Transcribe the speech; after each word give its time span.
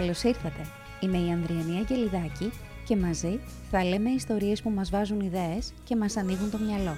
Καλώς 0.00 0.22
ήρθατε. 0.22 0.66
Είμαι 1.00 1.18
η 1.18 1.30
Ανδριανή 1.30 1.78
Αγγελιδάκη 1.78 2.52
και 2.84 2.96
μαζί 2.96 3.40
θα 3.70 3.84
λέμε 3.84 4.10
ιστορίες 4.10 4.62
που 4.62 4.70
μας 4.70 4.90
βάζουν 4.90 5.20
ιδέες 5.20 5.72
και 5.84 5.96
μας 5.96 6.16
ανοίγουν 6.16 6.50
το 6.50 6.58
μυαλό. 6.58 6.96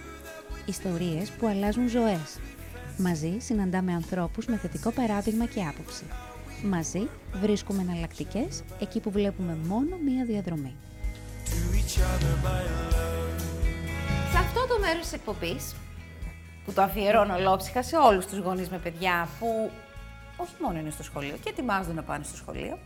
Ιστορίες 0.66 1.30
που 1.30 1.46
αλλάζουν 1.46 1.88
ζωές. 1.88 2.38
Μαζί 2.98 3.36
συναντάμε 3.38 3.92
ανθρώπους 3.92 4.46
με 4.46 4.56
θετικό 4.56 4.90
παράδειγμα 4.90 5.46
και 5.46 5.60
άποψη. 5.62 6.04
Μαζί 6.64 7.08
βρίσκουμε 7.32 7.82
εναλλακτικές 7.82 8.62
εκεί 8.80 9.00
που 9.00 9.10
βλέπουμε 9.10 9.58
μόνο 9.66 9.96
μία 10.04 10.24
διαδρομή. 10.24 10.74
Σε 14.32 14.38
αυτό 14.38 14.66
το 14.66 14.78
μέρος 14.80 15.02
της 15.02 15.12
εκπομπής, 15.12 15.74
που 16.64 16.72
το 16.72 16.82
αφιερώνω 16.82 17.34
ολόψυχα 17.34 17.82
σε 17.82 17.96
όλους 17.96 18.26
τους 18.26 18.38
γονείς 18.38 18.68
με 18.68 18.78
παιδιά 18.78 19.28
που 19.38 19.70
όχι 20.36 20.54
μόνο 20.60 20.78
είναι 20.78 20.90
στο 20.90 21.02
σχολείο 21.02 21.36
και 21.42 21.48
ετοιμάζονται 21.48 21.94
να 21.94 22.02
πάνε 22.02 22.24
στο 22.24 22.36
σχολείο, 22.36 22.78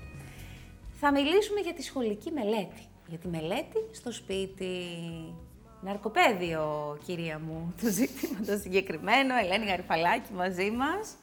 θα 1.01 1.13
μιλήσουμε 1.13 1.61
για 1.61 1.75
τη 1.75 1.83
σχολική 1.83 2.31
μελέτη. 2.31 2.87
Για 3.07 3.19
τη 3.19 3.29
μελέτη 3.29 3.79
στο 3.93 4.13
σπίτι. 4.13 4.73
Ναρκοπαίδιο, 5.81 6.97
κυρία 7.05 7.39
μου, 7.39 7.73
το 7.83 7.89
ζήτημα 7.89 8.39
το 8.47 8.59
συγκεκριμένο. 8.59 9.37
Ελένη 9.37 9.67
Γαρυφαλάκη 9.67 10.33
μαζί 10.33 10.71
μας. 10.71 11.15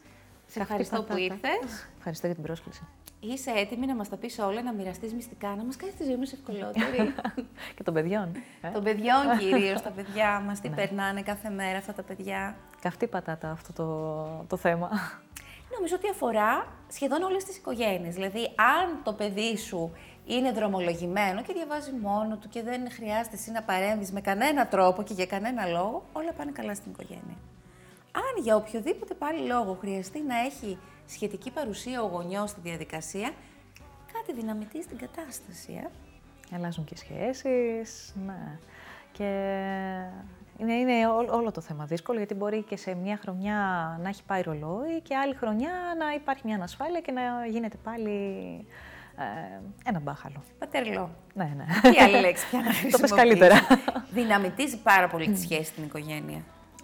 Σε 0.47 0.59
ευχαριστώ 0.59 1.03
που 1.03 1.17
ήρθες. 1.17 1.87
Ευχαριστώ 1.97 2.25
για 2.25 2.35
την 2.35 2.43
πρόσκληση. 2.43 2.87
Είσαι 3.19 3.51
έτοιμη 3.51 3.85
να 3.85 3.95
μας 3.95 4.09
τα 4.09 4.17
πεις 4.17 4.39
όλα, 4.39 4.63
να 4.63 4.73
μοιραστείς 4.73 5.13
μυστικά, 5.13 5.47
να 5.47 5.63
μας 5.63 5.75
κάνεις 5.75 5.95
τη 5.95 6.03
ζωή 6.03 6.17
μας 6.17 6.33
ευκολότερη; 6.33 7.13
και 7.75 7.83
των 7.83 7.93
παιδιών. 7.93 8.31
Ε; 8.61 8.69
Των 8.69 8.83
παιδιών 8.83 9.23
κυρίως, 9.39 9.81
τα 9.81 9.89
παιδιά 9.89 10.39
μας. 10.39 10.59
Τι 10.59 10.69
ναι. 10.69 10.75
περνάνε 10.75 11.21
κάθε 11.21 11.49
μέρα 11.49 11.77
αυτά 11.77 11.93
τα 11.93 12.03
παιδιά; 12.03 12.55
Καυτή 12.81 13.07
πατάτα 13.07 13.51
αυτό 13.51 13.73
το, 13.73 14.45
το 14.47 14.57
θέμα. 14.57 14.89
Νομίζω 15.75 15.95
ότι 15.95 16.09
αφορά 16.09 16.67
σχεδόν 16.87 17.21
όλες 17.21 17.43
τις 17.43 17.57
οικογένειες. 17.57 18.13
Δηλαδή, 18.13 18.43
αν 18.55 19.03
το 19.03 19.13
παιδί 19.13 19.57
σου 19.57 19.91
είναι 20.25 20.51
δρομολογημένο 20.51 21.41
και 21.41 21.53
διαβάζει 21.53 21.91
μόνο 21.91 22.37
του 22.37 22.49
και 22.49 22.63
δεν 22.63 22.91
χρειάζεται 22.91 23.35
εσύ 23.35 23.51
να 23.51 23.63
παρέμβεις 23.63 24.11
με 24.11 24.21
κανένα 24.21 24.67
τρόπο 24.67 25.03
και 25.03 25.13
για 25.13 25.25
κανένα 25.25 25.65
λόγο, 25.65 26.05
όλα 26.13 26.31
πάνε 26.33 26.51
καλά 26.51 26.75
στην 26.75 26.91
οικογένεια. 26.91 27.37
Αν 28.11 28.43
για 28.43 28.55
οποιοδήποτε 28.55 29.13
πάλι 29.13 29.47
λόγο 29.47 29.77
χρειαστεί 29.81 30.21
να 30.21 30.39
έχει 30.39 30.77
σχετική 31.05 31.51
παρουσία 31.51 32.01
ο 32.01 32.07
γονιός 32.07 32.49
στη 32.49 32.59
διαδικασία, 32.63 33.31
κάτι 34.13 34.33
δυναμητεί 34.33 34.83
στην 34.83 34.97
κατάσταση. 34.97 35.81
Ε; 35.83 35.87
Αλλάζουν 36.55 36.83
και 36.83 36.95
σχέσεις, 36.97 38.13
ναι. 38.25 38.59
Και 39.11 39.29
είναι, 40.57 40.73
είναι 40.73 41.07
όλο 41.07 41.51
το 41.51 41.61
θέμα 41.61 41.85
δύσκολο, 41.85 42.17
γιατί 42.17 42.33
μπορεί 42.33 42.63
και 42.63 42.77
σε 42.77 42.95
μια 42.95 43.19
χρονιά 43.21 43.55
να 44.03 44.09
έχει 44.09 44.23
πάει 44.23 44.41
ρολόι 44.41 45.01
και 45.03 45.15
άλλη 45.15 45.33
χρονιά 45.35 45.71
να 45.97 46.13
υπάρχει 46.13 46.41
μια 46.45 46.55
ανασφάλεια 46.55 46.99
και 46.99 47.11
να 47.11 47.45
γίνεται 47.49 47.77
πάλι 47.83 48.11
ε, 49.17 49.23
ένα 49.89 49.99
μπάχαλο. 49.99 50.43
Πατερλό. 50.59 51.09
Ναι, 51.33 51.55
ναι. 51.57 51.91
Τι 51.91 51.99
άλλη 51.99 52.19
λέξη 52.19 52.47
πια 52.49 52.59
να 52.59 52.71
Το 52.91 52.97
πες 52.97 53.11
καλύτερα. 53.11 53.55
Δυναμητίζει 54.11 54.77
πάρα 54.77 55.07
πολύ 55.07 55.29
τη 55.29 55.39
σχέση 55.39 55.63
στην 55.63 55.83
οικογένεια. 55.83 56.41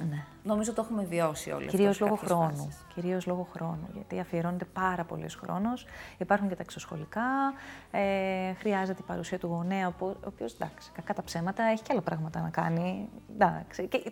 Ναι. 0.10 0.26
Νομίζω 0.44 0.74
το 0.74 0.82
έχουμε 0.82 1.04
βιώσει 1.04 1.52
όλοι 1.52 1.68
Κυρίως 1.68 2.00
λόγω 2.00 2.16
χρόνου. 2.16 2.70
Κυρίως 2.94 3.26
λόγω 3.26 3.48
χρόνου, 3.54 3.90
γιατί 3.94 4.20
αφιερώνεται 4.20 4.66
πάρα 4.66 5.04
πολύ 5.04 5.30
χρόνος. 5.30 5.86
Υπάρχουν 6.18 6.50
και 6.50 6.56
τα 6.56 6.62
εξωσχολικά, 6.62 7.54
ε, 7.92 8.54
χρειάζεται 8.54 9.02
η 9.02 9.06
παρουσία 9.08 9.40
του 9.40 9.48
γονέα, 9.48 9.88
ο 9.88 10.16
οποίος, 10.26 10.54
εντάξει, 10.54 10.92
κακά 10.92 11.14
τα 11.14 11.24
ψέματα, 11.24 11.64
έχει 11.64 11.84
και 11.84 11.90
άλλα 11.92 12.02
πράγματα 12.02 12.42
να 12.42 12.50
κάνει. 12.50 13.10
Εντάξει, 13.34 13.88
και, 13.88 14.12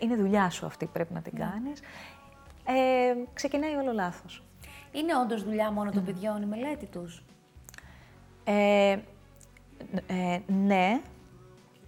είναι 0.00 0.16
δουλειά 0.16 0.50
σου 0.50 0.66
αυτή, 0.66 0.86
πρέπει 0.86 1.14
να 1.14 1.20
την 1.20 1.32
ναι. 1.36 1.44
κάνεις. 1.44 1.80
Ε, 2.64 3.14
ξεκινάει 3.32 3.74
όλο 3.74 3.92
λάθος. 3.92 4.42
Είναι 4.92 5.16
όντως 5.16 5.44
δουλειά 5.44 5.72
μόνο 5.72 5.90
των 5.90 6.04
παιδιών 6.04 6.42
η 6.42 6.46
μελέτη 6.46 6.86
τους; 6.86 7.24
Ε, 8.44 8.96
ε, 10.06 10.38
ναι, 10.46 11.00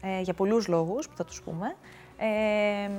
ε, 0.01 0.21
για 0.21 0.35
πολλούς 0.35 0.69
λόγους 0.69 1.09
που 1.09 1.17
θα 1.17 1.25
τους 1.25 1.43
πούμε. 1.43 1.77
Ε, 2.23 2.91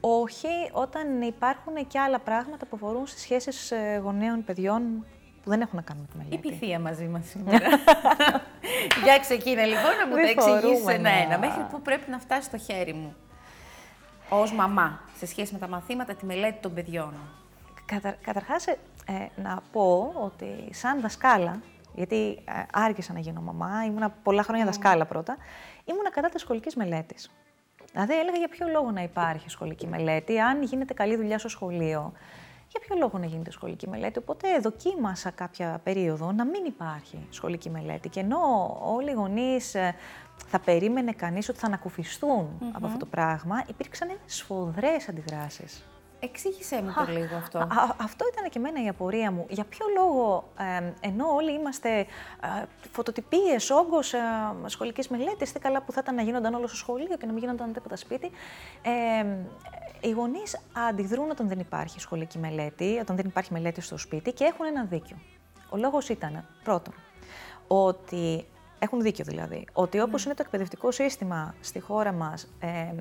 όχι, 0.00 0.48
όταν 0.72 1.22
υπάρχουν 1.22 1.86
και 1.86 1.98
άλλα 1.98 2.18
πράγματα 2.18 2.66
που 2.66 2.76
αφορούν 2.76 3.06
στις 3.06 3.22
σχέσεις 3.22 3.70
ε, 3.70 4.00
γονέων 4.02 4.44
παιδιών 4.44 5.04
που 5.42 5.50
δεν 5.50 5.60
έχουν 5.60 5.76
να 5.76 5.82
κάνουν 5.82 6.02
με 6.02 6.08
τη 6.12 6.16
μελέτη. 6.16 6.48
Η 6.48 6.50
πυθία 6.50 6.78
μαζί 6.78 7.04
μας 7.04 7.26
σήμερα. 7.26 7.68
Για 9.04 9.18
ξεκίνε 9.20 9.64
λοιπόν 9.64 9.96
να 10.00 10.06
μου 10.06 10.14
τα 10.14 10.20
εξηγήσεις 10.20 10.86
ένα-ένα. 10.86 11.38
Μέχρι 11.38 11.62
πού 11.70 11.82
πρέπει 11.82 12.10
να 12.10 12.18
φτάσει 12.18 12.42
στο 12.42 12.58
χέρι 12.58 12.92
μου 12.92 13.14
ως 14.28 14.52
μαμά 14.52 15.00
σε 15.18 15.26
σχέση 15.26 15.52
με 15.52 15.58
τα 15.58 15.68
μαθήματα, 15.68 16.14
τη 16.14 16.26
μελέτη 16.26 16.58
των 16.60 16.74
παιδιών. 16.74 17.14
Κατα, 17.84 18.16
καταρχάς, 18.22 18.66
ε, 18.66 18.76
να 19.36 19.62
πω 19.72 20.12
ότι 20.16 20.68
σαν 20.70 21.00
δασκάλα, 21.00 21.60
γιατί 21.94 22.42
ε, 22.44 22.62
άργησα 22.72 23.12
να 23.12 23.18
γίνω 23.18 23.40
μαμά, 23.40 23.84
ήμουνα 23.86 24.10
πολλά 24.22 24.42
χρόνια 24.42 24.64
δασκάλα 24.64 25.04
πρώτα, 25.04 25.36
ήμουνα 25.84 26.10
κατά 26.10 26.28
της 26.28 26.40
σχολικής 26.40 26.76
μελέτης. 26.76 27.30
Δηλαδή, 27.92 28.18
έλεγα 28.18 28.36
για 28.36 28.48
ποιο 28.48 28.68
λόγο 28.68 28.90
να 28.90 29.02
υπάρχει 29.02 29.50
σχολική 29.50 29.86
μελέτη, 29.86 30.38
αν 30.40 30.62
γίνεται 30.62 30.94
καλή 30.94 31.16
δουλειά 31.16 31.38
στο 31.38 31.48
σχολείο. 31.48 32.12
Για 32.68 32.80
ποιο 32.80 32.96
λόγο 32.98 33.18
να 33.18 33.26
γίνεται 33.26 33.50
σχολική 33.50 33.88
μελέτη. 33.88 34.18
Οπότε 34.18 34.58
δοκίμασα 34.58 35.30
κάποια 35.30 35.80
περίοδο 35.84 36.32
να 36.32 36.44
μην 36.44 36.64
υπάρχει 36.64 37.26
σχολική 37.30 37.70
μελέτη. 37.70 38.08
Και 38.08 38.20
ενώ 38.20 38.38
όλοι 38.84 39.10
οι 39.10 39.14
γονείς 39.14 39.74
ε, 39.74 39.94
θα 40.46 40.58
περίμενε 40.58 41.12
κανείς 41.12 41.48
ότι 41.48 41.58
θα 41.58 41.66
ανακουφιστούν 41.66 42.48
από 42.72 42.86
αυτό 42.86 42.98
το 42.98 43.06
πράγμα, 43.06 43.64
υπήρξαν 43.68 44.08
σφοδρές 44.26 45.08
αντιδράσεις. 45.08 45.84
Εξήγησέ 46.24 46.82
μου 46.82 46.92
το 47.06 47.12
λίγο 47.12 47.36
αυτό. 47.36 47.58
αυτό 47.96 48.24
ήταν 48.32 48.50
και 48.50 48.58
εμένα 48.58 48.84
η 48.84 48.88
απορία 48.88 49.30
μου. 49.30 49.46
Για 49.48 49.64
ποιο 49.64 49.86
λόγο, 49.96 50.52
ενώ 51.00 51.34
όλοι 51.34 51.52
είμαστε 51.52 51.98
ε, 51.98 52.06
φωτοτυπίες, 52.92 53.70
όγκος 53.70 54.12
ε, 54.12 54.18
σχολικής 54.66 55.08
μελέτης, 55.08 55.52
τι 55.52 55.58
καλά 55.58 55.82
που 55.82 55.92
θα 55.92 56.00
ήταν 56.02 56.14
να 56.14 56.22
γίνονταν 56.22 56.54
όλο 56.54 56.66
στο 56.66 56.76
σχολείο 56.76 57.16
και 57.16 57.26
να 57.26 57.32
μην 57.32 57.40
γίνονταν 57.40 57.72
τίποτα 57.72 57.96
σπίτι, 57.96 58.30
ε, 58.82 59.26
οι 60.00 60.10
γονείς 60.10 60.60
αντιδρούν 60.88 61.30
όταν 61.30 61.48
δεν 61.48 61.58
υπάρχει 61.58 62.00
σχολική 62.00 62.38
μελέτη, 62.38 62.98
όταν 63.00 63.16
δεν 63.16 63.26
υπάρχει 63.26 63.52
μελέτη 63.52 63.80
στο 63.80 63.96
σπίτι 63.98 64.32
και 64.32 64.44
έχουν 64.44 64.66
ένα 64.66 64.84
δίκιο. 64.84 65.16
Ο 65.70 65.76
λόγος 65.76 66.08
ήταν, 66.08 66.44
πρώτον, 66.64 66.94
ότι 67.66 68.46
έχουν 68.78 69.00
δίκιο 69.00 69.24
δηλαδή, 69.24 69.66
ότι 69.72 70.00
όπως 70.00 70.20
ναι. 70.20 70.26
είναι 70.26 70.34
το 70.34 70.42
εκπαιδευτικό 70.44 70.90
σύστημα 70.90 71.54
στη 71.60 71.80
χώρα 71.80 72.12
μας, 72.12 72.52
ε, 72.60 72.92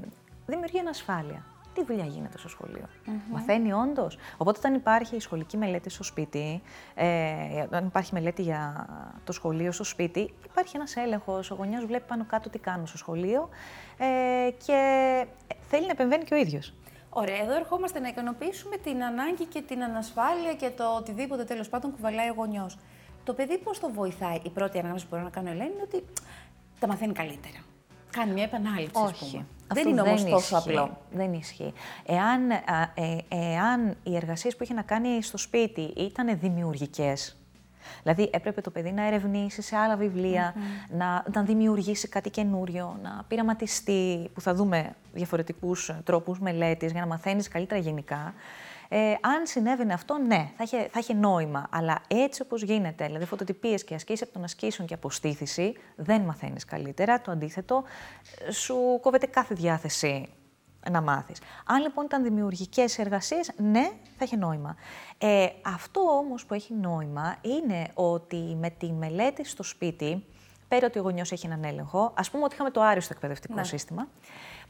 δημιουργεί 0.46 0.80
ανασφάλεια 0.80 1.46
τι 1.74 1.84
δουλειά 1.84 2.06
γίνεται 2.06 2.38
στο 2.38 2.50
σχολείο; 2.50 2.86
Μαθαίνει 3.32 3.74
όντως; 3.74 4.18
Οπότε, 4.38 4.58
όταν 4.58 4.74
υπάρχει 4.74 5.20
σχολική 5.20 5.58
μελέτη 5.58 5.90
στο 5.90 6.04
σπίτι, 6.04 6.62
ε, 6.94 7.62
όταν 7.64 7.86
υπάρχει 7.86 8.14
μελέτη 8.14 8.42
για 8.42 8.88
το 9.24 9.32
σχολείο 9.32 9.72
στο 9.72 9.84
σπίτι, 9.84 10.34
υπάρχει 10.46 10.76
ένας 10.76 10.96
έλεγχος. 10.96 11.52
Ο 11.52 11.56
γονιός 11.56 11.86
βλέπει 11.86 12.08
πάνω 12.08 12.26
κάτω 12.26 12.50
τι 12.50 12.60
κάνουν 12.60 12.88
στο 12.88 12.98
σχολείο 12.98 13.50
ε, 13.98 14.52
και 14.66 14.80
θέλει 15.70 15.86
να 15.86 15.92
επεμβαίνει 15.92 16.24
και 16.24 16.34
ο 16.34 16.38
ίδιος. 16.38 16.74
Ωραία, 17.10 17.42
εδώ 17.42 17.56
ερχόμαστε 17.56 18.00
να 18.00 18.08
ικανοποιήσουμε 18.08 18.78
την 18.78 19.04
ανάγκη 19.04 19.46
και 19.46 19.62
την 19.62 19.84
ανασφάλεια 19.84 20.54
και 20.54 20.70
το 20.70 20.96
οτιδήποτε 20.96 21.44
τέλος 21.44 21.70
πάντων 21.70 21.92
κουβαλάει 21.92 22.30
ο 22.30 22.34
γονιός. 22.34 22.78
Το 23.24 23.34
παιδί 23.34 23.58
πώς 23.58 23.80
το 23.80 23.92
βοηθάει, 23.92 24.40
η 24.44 24.50
πρώτη 24.50 24.80
ανάγνωση 24.80 25.04
που 25.04 25.10
μπορώ 25.12 25.24
να 25.24 25.30
κάνω, 25.30 25.50
Ελένη, 25.50 25.72
είναι 25.74 25.82
ότι 25.84 26.04
τα 26.80 26.88
μαθαίνει 26.88 27.14
καλύτερα. 27.14 27.58
Κάνει 28.12 28.32
μια 28.34 28.44
επανάληψη, 28.44 29.04
Όχι. 29.04 29.46
Δεν 29.74 29.88
είναι 29.88 30.02
όμως 30.02 30.24
τόσο 30.24 30.58
απλό. 30.58 30.98
Δεν 31.12 31.34
ισχύει. 31.34 31.74
Εάν, 32.06 32.52
ε, 32.52 33.18
εάν 33.28 33.96
οι 34.04 34.16
εργασίες 34.16 34.56
που 34.56 34.64
είχε 34.64 34.74
να 34.74 34.82
κάνει 34.82 35.24
στο 35.24 35.38
σπίτι 35.38 35.82
ήταν 35.82 36.40
δημιουργικές, 36.40 37.36
Δηλαδή 38.04 38.30
έπρεπε 38.34 38.62
το 38.62 38.70
παιδί 38.70 38.92
να 38.92 39.06
ερευνήσει 39.08 39.62
σε 39.62 39.76
άλλα 39.76 39.98
να, 40.90 41.24
να 41.34 41.44
δημιουργήσει 41.44 42.08
κάτι 42.08 42.30
καινούριο, 42.30 43.00
να 43.04 43.24
πειραματιστεί, 43.28 44.30
που 44.34 44.42
θα 44.42 44.54
δούμε 44.54 44.96
διαφορετικούς 45.14 45.92
τρόπους 46.04 46.40
μελέτης 46.40 46.92
για 46.92 47.02
να 47.02 47.08
μαθαίνεις 47.08 47.48
καλύτερα 47.48 47.82
γενικά. 47.82 48.34
Ε, 48.94 49.16
αν 49.22 49.46
συνέβαινε 49.46 49.94
αυτό, 49.94 50.18
ναι, 50.18 50.52
θα 50.58 50.64
είχε, 50.64 50.88
θα 50.92 51.00
είχε 51.00 51.14
νόημα. 51.14 51.68
Αλλά 51.72 52.02
έτσι 52.08 52.42
όπως 52.42 52.62
γίνεται, 52.62 53.06
δηλαδή 53.06 53.26
φωτοτυπίες 53.26 53.84
και 53.84 53.96
ασκήσεις 53.96 54.22
από 54.22 54.34
τον 54.34 54.44
ασκήσεων 54.44 54.88
και 54.88 54.94
αποστήθηση, 54.94 55.74
δεν 55.96 56.22
μαθαίνεις 56.22 56.66
καλύτερα. 56.66 57.22
Το 57.22 57.32
αντίθετο, 57.32 57.84
σου 58.52 59.00
κόβεται 59.02 59.26
κάθε 59.26 59.56
διάθεση 59.56 60.30
να 60.90 61.02
μάθεις. 61.02 61.42
Αν 61.66 61.82
λοιπόν 61.82 62.06
ήταν 62.06 62.24
δημιουργικές 62.24 63.00
εργασίες, 63.00 63.52
ναι, 63.58 63.92
θα 64.18 64.26
είχε 64.26 64.36
νόημα. 64.36 64.76
Ε, 65.18 65.48
αυτό 65.62 66.02
όμως 66.02 66.46
που 66.46 66.54
έχει 66.54 66.74
νόημα 66.74 67.36
είναι 67.42 67.88
ότι 67.94 68.58
με 68.60 68.70
τη 68.70 68.92
μελέτη 68.92 69.44
στο 69.46 69.64
σπίτι, 69.64 70.26
πέρα 70.68 70.86
ότι 70.86 71.00
ο 71.00 71.02
γονιός 71.02 71.32
έχει 71.32 71.46
έναν 71.46 71.64
έλεγχο, 71.64 72.14
ας 72.16 72.32
πούμε 72.32 72.44
ότι 72.44 72.54
είχαμε 72.54 72.70
το 72.72 72.82
άριστο 72.82 73.14
εκπαιδευτικό 73.14 73.54
ναι. 73.54 73.64
σύστημα, 73.64 74.08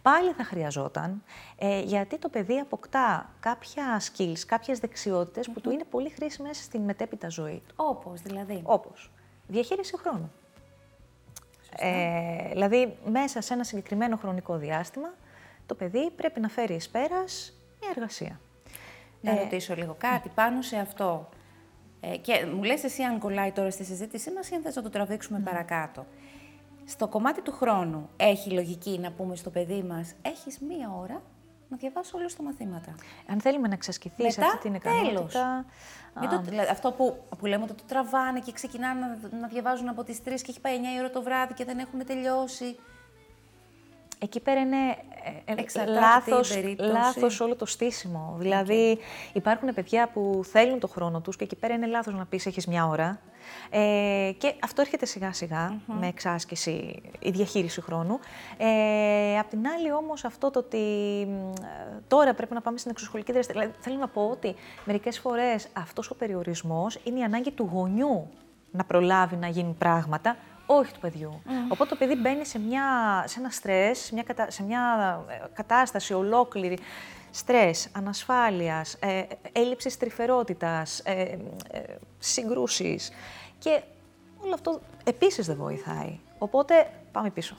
πάλι 0.01 0.31
θα 0.31 0.43
χρειαζόταν, 0.43 1.23
ε, 1.57 1.81
γιατί 1.81 2.17
το 2.17 2.29
παιδί 2.29 2.59
αποκτά 2.59 3.29
κάποια 3.39 4.01
skills, 4.01 4.39
κάποιες 4.45 4.79
δεξιότητες 4.79 5.49
που 5.49 5.61
του 5.61 5.71
είναι 5.71 5.83
πολύ 5.89 6.09
χρήσιμες 6.09 6.57
στην 6.57 6.81
μετέπειτα 6.81 7.29
ζωή 7.29 7.61
του. 7.67 7.73
Όπως 7.77 8.21
δηλαδή. 8.21 8.61
Όπως. 8.63 9.11
Διαχείριση 9.47 9.97
χρόνου. 9.97 10.31
Ε, 11.77 12.49
δηλαδή, 12.49 12.97
μέσα 13.05 13.41
σε 13.41 13.53
ένα 13.53 13.63
συγκεκριμένο 13.63 14.17
χρονικό 14.17 14.57
διάστημα, 14.57 15.13
το 15.65 15.75
παιδί 15.75 16.09
πρέπει 16.15 16.39
να 16.39 16.47
φέρει 16.49 16.73
εις 16.73 16.89
πέρας 16.89 17.53
μια 17.81 17.89
εργασία. 17.95 18.39
Να 19.21 19.31
ε, 19.31 19.39
ρωτήσω 19.39 19.75
λίγο 19.75 19.95
κάτι 19.97 20.29
πάνω 20.35 20.61
σε 20.61 20.77
αυτό. 20.77 21.29
Ε, 22.01 22.17
και 22.17 22.45
μου 22.55 22.63
λες 22.63 22.83
εσύ 22.83 23.03
αν 23.03 23.19
κολλάει 23.19 23.51
τώρα 23.51 23.71
στη 23.71 23.83
συζήτησή 23.83 24.31
μας 24.31 24.49
ή 24.49 24.55
αν 24.55 24.61
θες 24.61 24.75
να 24.75 24.81
το 24.81 24.89
τραβήξουμε 24.89 25.37
Ναι. 25.37 25.43
παρακάτω. 25.43 26.05
Στο 26.91 27.07
κομμάτι 27.07 27.41
του 27.41 27.51
χρόνου 27.51 28.09
έχει 28.17 28.49
λογική 28.49 28.99
να 28.99 29.11
πούμε 29.11 29.35
στο 29.35 29.49
παιδί 29.49 29.83
μας 29.83 30.13
έχεις 30.21 30.59
μία 30.59 30.91
ώρα 31.01 31.21
να 31.69 31.77
διαβάσει 31.77 32.15
όλες 32.15 32.35
τα 32.35 32.43
μαθήματα. 32.43 32.95
Αν 33.27 33.41
θέλουμε 33.41 33.67
να 33.67 33.73
εξασκηθεί 33.73 34.31
σε 34.31 34.39
Μετά, 34.39 34.51
αυτή 34.53 34.69
την 34.69 34.81
τέλος. 34.81 35.03
ικανότητα. 35.05 35.65
Μην 36.19 36.29
το, 36.29 36.41
δηλαδή, 36.41 36.69
αυτό 36.69 36.91
που, 36.91 37.23
που 37.37 37.45
λέμε 37.45 37.63
ότι 37.63 37.73
το 37.73 37.83
τραβάνε 37.87 38.39
και 38.39 38.51
ξεκινάνε 38.51 38.99
να, 38.99 39.37
να 39.39 39.47
διαβάζουν 39.47 39.89
από 39.89 40.03
τις 40.03 40.19
3 40.19 40.21
και 40.23 40.31
έχει 40.49 40.59
πάει 40.61 40.77
9 40.77 40.95
η 40.95 40.99
ώρα 40.99 41.09
το 41.09 41.21
βράδυ 41.21 41.53
και 41.53 41.65
δεν 41.65 41.79
έχουν 41.79 42.05
τελειώσει. 42.05 42.77
Εκεί 44.23 44.39
πέρα 44.39 44.59
είναι 44.59 44.77
ε, 45.45 45.51
ε, 45.51 45.61
Εξαρτάται 45.61 45.99
λάθος, 45.99 46.49
την 46.49 46.61
περίπτωση. 46.61 46.91
λάθος 46.91 47.39
όλο 47.39 47.55
το 47.55 47.65
στήσιμο. 47.65 48.35
Δηλαδή 48.37 48.97
υπάρχουν 49.33 49.73
παιδιά 49.73 50.09
που 50.13 50.41
θέλουν 50.43 50.79
το 50.79 50.87
χρόνο 50.87 51.21
τους 51.21 51.35
και 51.35 51.43
εκεί 51.43 51.55
πέρα 51.55 51.73
είναι 51.73 51.87
λάθος 51.87 52.13
να 52.13 52.25
πεις 52.25 52.45
έχεις 52.45 52.67
μια 52.67 52.87
ώρα. 52.87 53.19
Ε, 53.69 54.31
και 54.37 54.53
αυτό 54.63 54.81
έρχεται 54.81 55.05
σιγά 55.05 55.33
σιγά 55.33 55.81
με 55.85 56.07
εξάσκηση, 56.07 57.01
η 57.19 57.29
διαχείριση 57.29 57.81
χρόνου. 57.81 58.19
Ε, 58.57 59.39
απ' 59.39 59.49
την 59.49 59.67
άλλη 59.67 59.91
όμως 59.91 60.25
αυτό 60.25 60.51
το 60.51 60.59
ότι 60.59 60.77
μ, 61.27 61.63
ε, 61.63 62.01
τώρα 62.07 62.33
πρέπει 62.33 62.53
να 62.53 62.61
πάμε 62.61 62.77
στην 62.77 62.91
εξωσχολική 62.91 63.31
δραστηριότητα. 63.31 63.73
Δηλαδή, 63.73 63.89
θέλω 63.89 64.05
να 64.05 64.07
πω 64.07 64.29
ότι 64.31 64.55
μερικές 64.85 65.19
φορές 65.19 65.67
αυτός 65.73 66.09
ο 66.09 66.15
περιορισμός 66.15 66.99
είναι 67.03 67.19
η 67.19 67.23
ανάγκη 67.23 67.51
του 67.51 67.69
γονιού 67.73 68.29
να 68.71 68.83
προλάβει 68.83 69.35
να 69.35 69.47
γίνουν 69.47 69.77
πράγματα, 69.77 70.35
όχι 70.77 70.93
του 70.93 70.99
παιδιού. 70.99 71.41
Οπότε 71.69 71.89
το 71.89 71.95
παιδί 71.95 72.15
μπαίνει 72.15 72.45
σε, 72.45 72.59
μια, 72.59 72.83
σε 73.27 73.39
ένα 73.39 73.49
στρες, 73.49 73.97
σε 73.99 74.13
μια, 74.13 74.23
κατα- 74.23 74.51
σε 74.51 74.63
μια 74.63 74.81
ε, 75.27 75.41
κατάσταση 75.53 76.13
ολόκληρη 76.13 76.77
στρες, 77.31 77.87
ανασφάλειας, 77.91 78.93
ε, 78.99 79.23
έλλειψης 79.51 79.97
τρυφερότητας, 79.97 80.99
ε, 80.99 81.21
ε, 81.21 81.37
συγκρούσεις 82.19 83.11
και 83.59 83.81
όλο 84.43 84.53
αυτό 84.53 84.81
επίσης 85.03 85.45
δεν 85.47 85.55
βοηθάει. 85.55 86.19
Οπότε 86.43 86.89
πάμε 87.11 87.29
πίσω. 87.29 87.55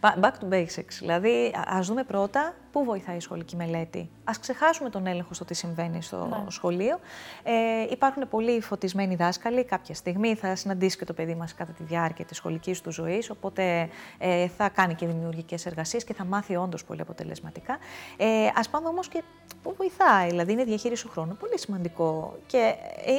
Ba- 0.00 0.20
Back 0.20 0.30
to 0.40 0.52
basics. 0.52 0.96
Δηλαδή, 0.98 1.52
α- 1.54 1.76
ας 1.78 1.86
δούμε 1.86 2.04
πρώτα 2.04 2.54
πού 2.72 2.84
βοηθάει 2.84 3.16
η 3.16 3.20
σχολική 3.20 3.56
μελέτη. 3.56 4.10
Ας 4.24 4.38
ξεχάσουμε 4.38 4.90
τον 4.90 5.06
έλεγχο 5.06 5.34
στο 5.34 5.44
τι 5.44 5.54
συμβαίνει 5.54 6.02
στο 6.02 6.46
σχολείο. 6.48 6.98
Ε, 7.42 7.52
υπάρχουν 7.90 8.28
πολύ 8.28 8.60
φωτισμένοι 8.60 9.14
δάσκαλοι. 9.14 9.64
Κάποια 9.64 9.94
στιγμή 9.94 10.34
θα 10.34 10.56
συναντήσει 10.56 10.98
και 10.98 11.04
το 11.04 11.12
παιδί 11.12 11.34
μας 11.34 11.54
κατά 11.54 11.72
τη 11.72 11.82
διάρκεια 11.82 12.24
της 12.24 12.36
σχολικής 12.36 12.80
του 12.80 12.92
ζωής, 12.92 13.30
οπότε 13.30 13.88
ε, 14.18 14.48
θα 14.48 14.68
κάνει 14.68 14.94
και 14.94 15.06
δημιουργικές 15.06 15.66
εργασίες 15.66 16.04
και 16.04 16.14
θα 16.14 16.24
μάθει 16.24 16.56
όντως 16.56 16.84
πολύ 16.84 17.00
αποτελεσματικά. 17.00 17.78
Ε, 18.16 18.26
ας 18.54 18.68
πάμε 18.68 18.88
όμως 18.88 19.08
και 19.08 19.22
πού 19.62 19.74
βοηθάει, 19.76 20.28
δηλαδή 20.28 20.52
είναι 20.52 20.64
διαχείριση 20.64 21.04
του 21.04 21.10
χρόνου. 21.10 21.36
Πολύ 21.36 21.58
σημαντικό 21.58 22.36
και 22.46 22.74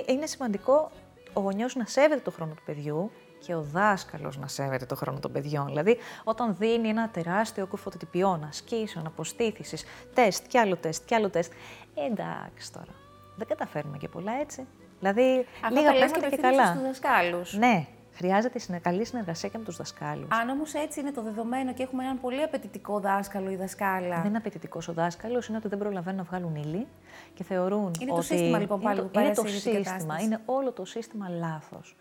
ε, 0.07 0.13
είναι 0.13 0.25
σημαντικό 0.25 0.91
ο 1.33 1.39
γονιός 1.39 1.75
να 1.75 1.85
σέβεται 1.85 2.21
το 2.21 2.31
χρόνο 2.31 2.53
του 2.53 2.63
παιδιού 2.65 3.11
και 3.45 3.55
ο 3.55 3.61
δάσκαλος 3.61 4.37
να 4.37 4.47
σέβεται 4.47 4.85
το 4.85 4.95
χρόνο 4.95 5.19
των 5.19 5.31
παιδιών. 5.31 5.65
Δηλαδή, 5.65 5.97
όταν 6.23 6.55
δίνει 6.59 6.87
ένα 6.89 7.09
τεράστιο 7.09 7.67
κοφωτοτυπιών, 7.67 8.43
ασκήσεων, 8.43 9.05
αποστήθησης, 9.05 9.83
τεστ, 10.13 10.47
κι 10.47 10.57
άλλο 10.57 10.75
τεστ, 10.75 11.05
κι 11.05 11.15
άλλο 11.15 11.29
τεστ, 11.29 11.51
ε, 11.95 12.05
εντάξει 12.05 12.73
τώρα, 12.73 12.93
δεν 13.35 13.47
καταφέρνουμε 13.47 13.97
και 13.97 14.07
πολλά 14.07 14.31
έτσι. 14.41 14.67
Δηλαδή, 14.99 15.45
Αυτά 15.63 15.69
λίγα 15.79 15.91
τα 15.91 15.97
λες 15.97 16.11
και 16.11 16.19
πράγματα 16.19 16.35
και 16.35 16.35
απευθύνεσαι 16.35 16.57
καλά. 16.57 16.65
στους 16.67 16.81
δασκάλους. 16.81 17.53
Ναι, 17.57 17.87
χρειάζεται 18.17 18.59
συνε- 18.59 18.81
καλή 18.81 19.05
συνεργασία 19.05 19.49
και 19.49 19.57
με 19.57 19.63
τους 19.63 19.75
δασκάλους. 19.77 20.27
Αν 20.29 20.49
όμως 20.49 20.73
έτσι 20.73 20.99
είναι 20.99 21.11
το 21.11 21.21
δεδομένο 21.21 21.73
και 21.73 21.83
έχουμε 21.83 22.03
έναν 22.03 22.19
πολύ 22.21 22.41
απαιτητικό 22.43 22.99
δάσκαλο 22.99 23.49
ή 23.51 23.55
δασκάλα. 23.55 24.15
Δεν 24.15 24.25
είναι 24.25 24.37
απαιτητικός 24.37 24.87
ο 24.87 24.93
δάσκαλος, 24.93 25.47
είναι 25.47 25.57
ότι 25.57 25.67
δεν 25.67 25.77
προλαβαίνουν 25.77 26.17
να 26.17 26.23
βγάλουν 26.23 26.55
ύλη 26.55 26.87
και 27.33 27.43
θεωρούν 27.43 27.91
Είναι 27.99 28.09
το 28.09 28.15
ότι. 28.15 28.25
σύστημα, 28.25 28.59
λοιπόν, 28.59 28.79
πάλι 28.81 28.99
είναι 28.99 29.07
που 29.07 29.13
το, 29.13 29.19
είναι 29.19 29.27
πάει 29.33 29.35
το 29.37 29.41
σε 29.41 29.47
ειδική 29.47 29.61
σύστημα, 29.69 29.83
κατάσταση. 29.91 30.23
είναι 30.25 30.39
όλο 30.45 30.71
το 30.71 30.85
σύστημα 30.85 31.29
λάθος. 31.29 31.95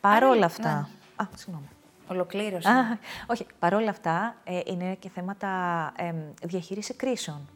Παρόλα 0.00 0.44
αυτά. 0.46 0.72
ναι. 0.72 1.24
Α, 1.24 1.28
συγγνώμη. 1.36 1.68
Ολοκλήρωση. 2.08 2.68
Α, 2.68 2.98
όχι, 3.26 3.46
παρόλα 3.58 3.90
αυτά 3.90 4.36
ε, 4.44 4.60
είναι 4.66 4.94
και 4.94 5.08
θέματα 5.08 5.48
ε, 5.96 6.12
διαχείριση 6.42 6.94
κρίσεων. 6.94 7.48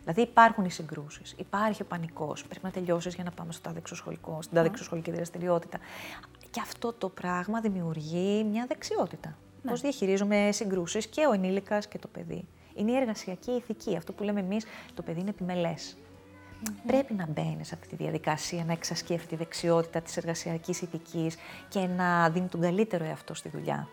Δηλαδή 0.00 0.20
υπάρχουν 0.30 0.64
οι 0.64 0.70
συγκρούσεις, 0.70 1.34
υπάρχει 1.38 1.82
ο 1.82 1.84
πανικός. 1.84 2.44
Πρέπει 2.44 2.64
να 2.64 2.70
τελειώσεις 2.70 3.14
για 3.14 3.24
να 3.24 3.30
πάμε 3.30 3.52
στο 3.52 3.62
τάδε 3.62 3.78
εξωσχολικό, 3.78 4.38
στην 4.42 4.56
τάδε 4.56 4.66
εξωσχολική 4.68 5.10
δραστηριότητα. 5.10 5.78
Και 6.50 6.60
αυτό 6.62 6.92
το 6.92 7.08
πράγμα 7.08 7.60
δημιουργεί 7.60 8.44
μια 8.44 8.64
δεξιότητα. 8.68 9.36
Ναι. 9.62 9.70
Πώς 9.70 9.80
διαχειρίζομαι 9.80 10.48
συγκρούσεις 10.52 11.06
και 11.06 11.26
ο 11.26 11.32
ενήλικας 11.32 11.86
και 11.88 11.98
το 11.98 12.08
παιδί. 12.08 12.48
Είναι 12.74 12.90
η 12.92 12.96
εργασιακή 12.96 13.50
ηθική. 13.50 13.96
Αυτό 13.96 14.12
που 14.12 14.22
λέμε 14.22 14.40
εμείς, 14.40 14.64
το 14.94 15.02
παιδί 15.02 15.20
είναι 15.20 15.28
επιμελές. 15.30 15.96
Πρέπει 16.86 17.14
να 17.14 17.26
μπαίνει 17.26 17.64
σε 17.64 17.74
αυτή 17.74 17.88
τη 17.88 17.96
διαδικασία, 17.96 18.64
να 18.64 18.72
εξασκεί 18.72 19.14
αυτή 19.14 19.26
τη 19.28 19.36
δεξιότητα 19.36 20.00
της 20.00 20.16
εργασιακής 20.16 20.80
ηθικής 20.82 21.36
και 21.68 21.80
να 21.86 22.30
δίνει 22.30 22.46
τον 22.48 22.60
καλύτερο 22.60 23.04
εαυτό 23.04 23.34
στη 23.34 23.48
δουλειά. 23.48 23.88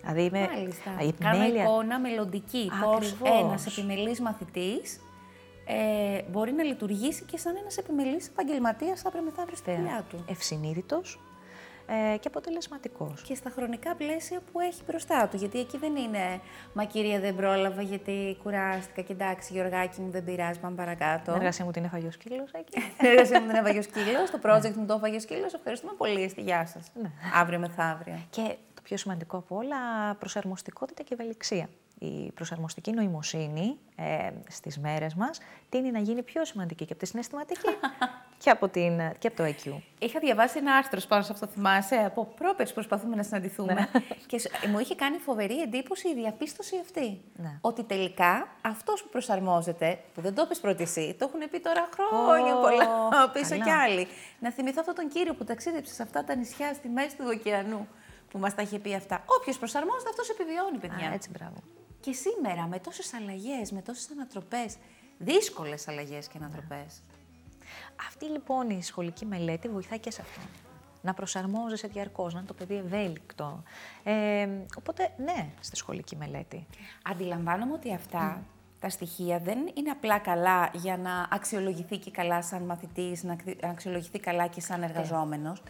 Δηλαδή 0.00 0.22
είμαι 0.22 0.48
Μάλιστα. 0.54 0.90
η 1.00 1.12
Κάνω 1.12 1.36
επιμέλεια- 1.36 1.62
εικόνα 1.64 1.98
μελωδική. 2.00 2.70
Πώς 2.84 3.12
Ακριβώς. 3.12 3.40
ένα 3.40 3.58
επιμελής 3.68 4.20
μαθητής 4.20 5.00
ε, 5.66 6.22
μπορεί 6.30 6.52
να 6.52 6.62
λειτουργήσει 6.62 7.24
και 7.24 7.36
σαν 7.38 7.56
ένας 7.56 7.76
επιμελής 7.76 8.26
επαγγελματίας 8.28 9.04
αύριο 9.04 9.22
μεθαύριο 9.22 9.56
στη 9.56 9.74
δουλειά 9.74 10.04
του. 10.10 10.24
Ευσυνείδητος 10.28 11.20
ε, 11.88 12.16
και 12.16 12.28
αποτελεσματικός. 12.28 13.22
Και 13.22 13.34
στα 13.34 13.50
χρονικά 13.50 13.94
πλαίσια 13.94 14.40
που 14.52 14.60
έχει 14.60 14.82
μπροστά 14.86 15.28
του. 15.28 15.36
Γιατί 15.36 15.58
εκεί 15.58 15.78
δεν 15.78 15.96
είναι 15.96 16.40
Μα 16.72 16.84
κυρία 16.84 17.20
δεν 17.20 17.34
πρόλαβα 17.34 17.82
γιατί 17.82 18.36
κουράστηκα. 18.42 19.02
Και 19.02 19.12
εντάξει, 19.12 19.52
Γιωργάκη 19.52 20.00
μου 20.00 20.10
δεν 20.10 20.24
πειράζει, 20.24 20.60
πάμε 20.60 20.76
παρακάτω. 20.76 21.24
Την 21.24 21.32
εργασία 21.32 21.64
μου 21.64 21.70
την 21.70 21.84
έφαγε 21.84 22.06
ο 22.06 22.10
σκύλος 22.10 22.50
εκεί. 22.52 22.80
Την 22.98 23.08
εργασία 23.08 23.40
μου 23.40 23.46
δεν 23.46 23.56
έφαγε 23.56 23.78
ο 23.78 23.82
σκύλος. 23.82 24.30
Το 24.30 24.38
project 24.42 24.74
μου 24.74 24.86
το 24.86 24.94
έφαγε 24.94 25.16
ο 25.16 25.20
σκύλος. 25.20 25.54
Ευχαριστούμε 25.54 25.92
πολύ. 25.96 26.28
Στη 26.28 26.40
γεια 26.40 26.66
σας. 26.66 26.90
Ναι. 27.02 27.10
Αύριο 27.34 27.58
μεθαύριο. 27.58 28.18
και 28.30 28.56
το 28.74 28.82
πιο 28.82 28.96
σημαντικό 28.96 29.36
από 29.36 29.56
όλα, 29.56 29.76
προσαρμοστικότητα 30.18 31.02
και 31.02 31.14
ευελιξία. 31.14 31.68
Η 32.00 32.32
προσαρμοστική 32.32 32.92
νοημοσύνη 32.92 33.78
ε, 33.96 34.30
στις 34.48 34.78
μέρες 34.78 35.14
μας 35.14 35.38
τίνει 35.68 35.90
να 35.90 35.98
γίνει 35.98 36.22
πιο 36.22 36.44
σημαντική 36.44 36.84
και 36.84 36.92
από 36.92 37.00
τη 37.02 37.06
συναισθηματική 37.08 37.68
και, 38.42 38.50
από 38.50 38.68
την, 38.68 39.00
και 39.18 39.26
από 39.26 39.36
το 39.36 39.44
IQ. 39.44 39.72
Είχα 39.98 40.18
διαβάσει 40.18 40.58
ένα 40.58 40.74
άρθρο 40.74 41.00
πάνω 41.08 41.22
σε 41.22 41.32
αυτό, 41.32 41.46
θυμάσαι, 41.46 41.96
από 41.96 42.24
πρόπερς 42.24 42.72
προσπαθούμε 42.72 43.16
να 43.16 43.22
συναντηθούμε. 43.22 43.72
Ναι. 43.72 43.86
και 44.26 44.38
σ- 44.38 44.66
μου 44.66 44.78
είχε 44.78 44.94
κάνει 44.94 45.18
φοβερή 45.18 45.60
εντύπωση 45.60 46.08
η 46.08 46.14
διαπίστωση 46.14 46.76
αυτή. 46.80 47.20
Ναι. 47.36 47.58
Ότι 47.60 47.82
τελικά 47.84 48.48
αυτός 48.62 49.02
που 49.02 49.08
προσαρμόζεται, 49.08 49.98
που 50.14 50.20
δεν 50.20 50.34
το 50.34 50.42
είπες 50.44 50.60
πρώτη 50.60 50.82
εσύ, 50.82 51.16
το 51.18 51.30
έχουν 51.34 51.50
πει 51.50 51.60
τώρα 51.60 51.88
χρόνια 51.92 52.56
Ω, 52.56 52.60
πολλά 52.60 53.30
πίσω 53.32 53.48
καλά. 53.48 53.64
κι 53.64 53.70
άλλοι. 53.70 54.06
Να 54.40 54.50
θυμηθώ 54.50 54.78
αυτόν 54.80 54.94
τον 54.94 55.08
κύριο 55.08 55.34
που 55.34 55.44
ταξίδεψε 55.44 55.94
σε 55.94 56.02
αυτά 56.02 56.24
τα 56.24 56.34
νησιά 56.34 56.74
στη 56.74 56.88
μέση 56.88 57.16
του 57.16 57.24
ωκεανού, 57.28 57.88
που 58.30 58.38
μας 58.38 58.54
τα 58.54 58.62
είχε 58.62 58.78
πει 58.78 58.94
αυτά. 58.94 59.22
Όποιος 59.26 59.58
προσαρμόζεται, 59.58 60.10
αυτός 60.10 60.28
επιβιώνει, 60.30 60.78
παιδιά. 60.78 61.08
Α, 61.10 61.12
έτσι, 61.12 61.30
μπράβο. 61.38 61.56
Και 62.00 62.12
σήμερα 62.12 62.66
με 62.66 62.78
τόσες 62.78 63.14
αλλαγές, 63.14 63.72
με 63.72 63.82
τόσες 63.82 64.10
ανατροπές, 64.10 64.76
δύσκολες 65.18 65.88
αλλαγές 65.88 66.28
και 66.28 66.38
ανατροπές. 66.38 67.02
Αυτή 68.08 68.24
λοιπόν 68.24 68.70
η 68.70 68.82
σχολική 68.82 69.26
μελέτη 69.26 69.68
βοηθάει 69.68 69.98
και 69.98 70.10
σε 70.10 70.20
αυτό. 70.20 70.40
Να 71.02 71.14
προσαρμόζεσαι 71.14 71.86
διαρκώς, 71.88 72.32
να 72.32 72.38
είναι 72.38 72.48
το 72.48 72.54
παιδί 72.54 72.74
ευέλικτο. 72.76 73.62
Ε, 74.04 74.48
οπότε, 74.78 75.12
ναι, 75.16 75.48
στη 75.60 75.76
σχολική 75.76 76.16
μελέτη. 76.16 76.66
Αντιλαμβάνομαι 77.04 77.72
ότι 77.72 77.94
αυτά 77.94 78.42
τα 78.80 78.88
στοιχεία 78.88 79.38
δεν 79.38 79.58
είναι 79.74 79.90
απλά 79.90 80.18
καλά 80.18 80.70
για 80.74 80.96
να 80.96 81.28
αξιολογηθεί 81.30 81.96
και 81.98 82.10
καλά 82.10 82.42
σαν 82.42 82.62
μαθητής, 82.62 83.22
να 83.22 83.32
ακτι- 83.32 83.62
να 83.62 83.68
αξιολογηθεί 83.68 84.18
καλά 84.18 84.46
και 84.46 84.60
σαν 84.60 84.82
εργαζόμενος. 84.82 85.62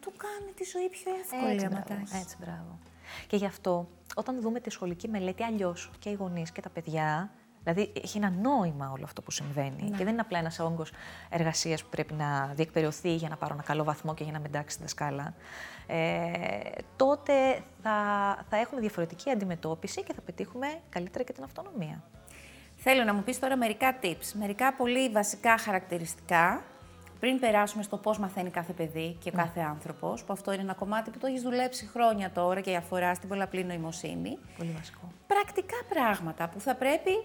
Του 0.00 0.12
κάνει 0.16 0.52
τη 0.52 0.64
ζωή 0.64 0.88
πιο 0.88 1.12
εύκολη 1.20 1.52
Έτσι, 1.52 1.66
άμα 1.66 1.76
τα 1.76 1.84
μπράβο, 1.86 2.02
έχεις. 2.02 2.20
έτσι, 2.22 2.36
μπράβο. 2.40 2.78
Και 3.26 3.36
γι' 3.36 3.46
αυτό, 3.46 3.88
όταν 4.14 4.40
δούμε 4.40 4.60
τη 4.60 4.70
σχολική 4.70 5.08
μελέτη 5.08 5.42
αλλιώς 5.42 5.90
και 5.98 6.08
οι 6.08 6.14
γονείς 6.14 6.52
και 6.52 6.60
τα 6.60 6.68
παιδιά, 6.68 7.30
δηλαδή 7.62 7.92
έχει 8.02 8.16
ένα 8.16 8.30
νόημα 8.30 8.90
όλο 8.94 9.04
αυτό 9.04 9.22
που 9.22 9.30
συμβαίνει. 9.30 9.90
Και 9.90 10.04
δεν 10.04 10.08
είναι 10.08 10.20
απλά 10.20 10.38
ένας 10.38 10.58
όγκος 10.58 10.92
εργασίας 11.28 11.82
που 11.82 11.88
πρέπει 11.88 12.14
να 12.14 12.52
διεκπαιρεωθεί 12.54 13.14
για 13.14 13.28
να 13.28 13.36
πάρω 13.36 13.54
ένα 13.54 13.62
καλό 13.62 13.84
βαθμό 13.84 14.14
και 14.14 14.22
για 14.22 14.32
να 14.32 14.40
με 14.40 14.46
εντάξει 14.46 14.74
στη 14.74 14.82
δασκάλα. 14.82 15.34
Ε, 15.86 16.20
τότε 16.96 17.32
θα, 17.82 17.94
θα 18.48 18.56
έχουμε 18.56 18.80
διαφορετική 18.80 19.30
αντιμετώπιση 19.30 20.02
και 20.02 20.12
θα 20.12 20.20
πετύχουμε 20.20 20.66
καλύτερα 20.88 21.24
και 21.24 21.32
την 21.32 21.44
αυτονομία. 21.44 22.02
Θέλω 22.76 23.04
να 23.04 23.14
μου 23.14 23.22
πεις 23.22 23.38
τώρα 23.38 23.56
μερικά 23.56 23.98
tips, 24.02 24.32
μερικά 24.32 24.74
πολύ 24.74 25.10
βασικά 25.10 25.58
χαρακτηριστικά, 25.58 26.62
πριν 27.22 27.38
περάσουμε 27.40 27.82
στο 27.82 27.96
πώς 27.96 28.18
μαθαίνει 28.18 28.50
κάθε 28.50 28.72
παιδί 28.72 29.16
και 29.20 29.30
ο 29.34 29.36
κάθε 29.36 29.60
άνθρωπος, 29.60 30.24
που 30.24 30.32
αυτό 30.32 30.52
είναι 30.52 30.62
ένα 30.62 30.74
κομμάτι 30.74 31.10
που 31.10 31.18
το 31.18 31.26
έχεις 31.26 31.42
δουλέψει 31.42 31.86
χρόνια 31.86 32.30
τώρα 32.30 32.60
και 32.60 32.76
αφορά 32.76 33.14
στην 33.14 33.28
πολλαπλή 33.28 33.64
νοημοσύνη. 33.64 34.38
Πολύ 34.56 34.70
βασικό. 34.76 35.12
πρακτικά 35.26 35.76
πράγματα 35.88 36.48
που 36.48 36.60
θα 36.60 36.74
πρέπει, 36.74 37.24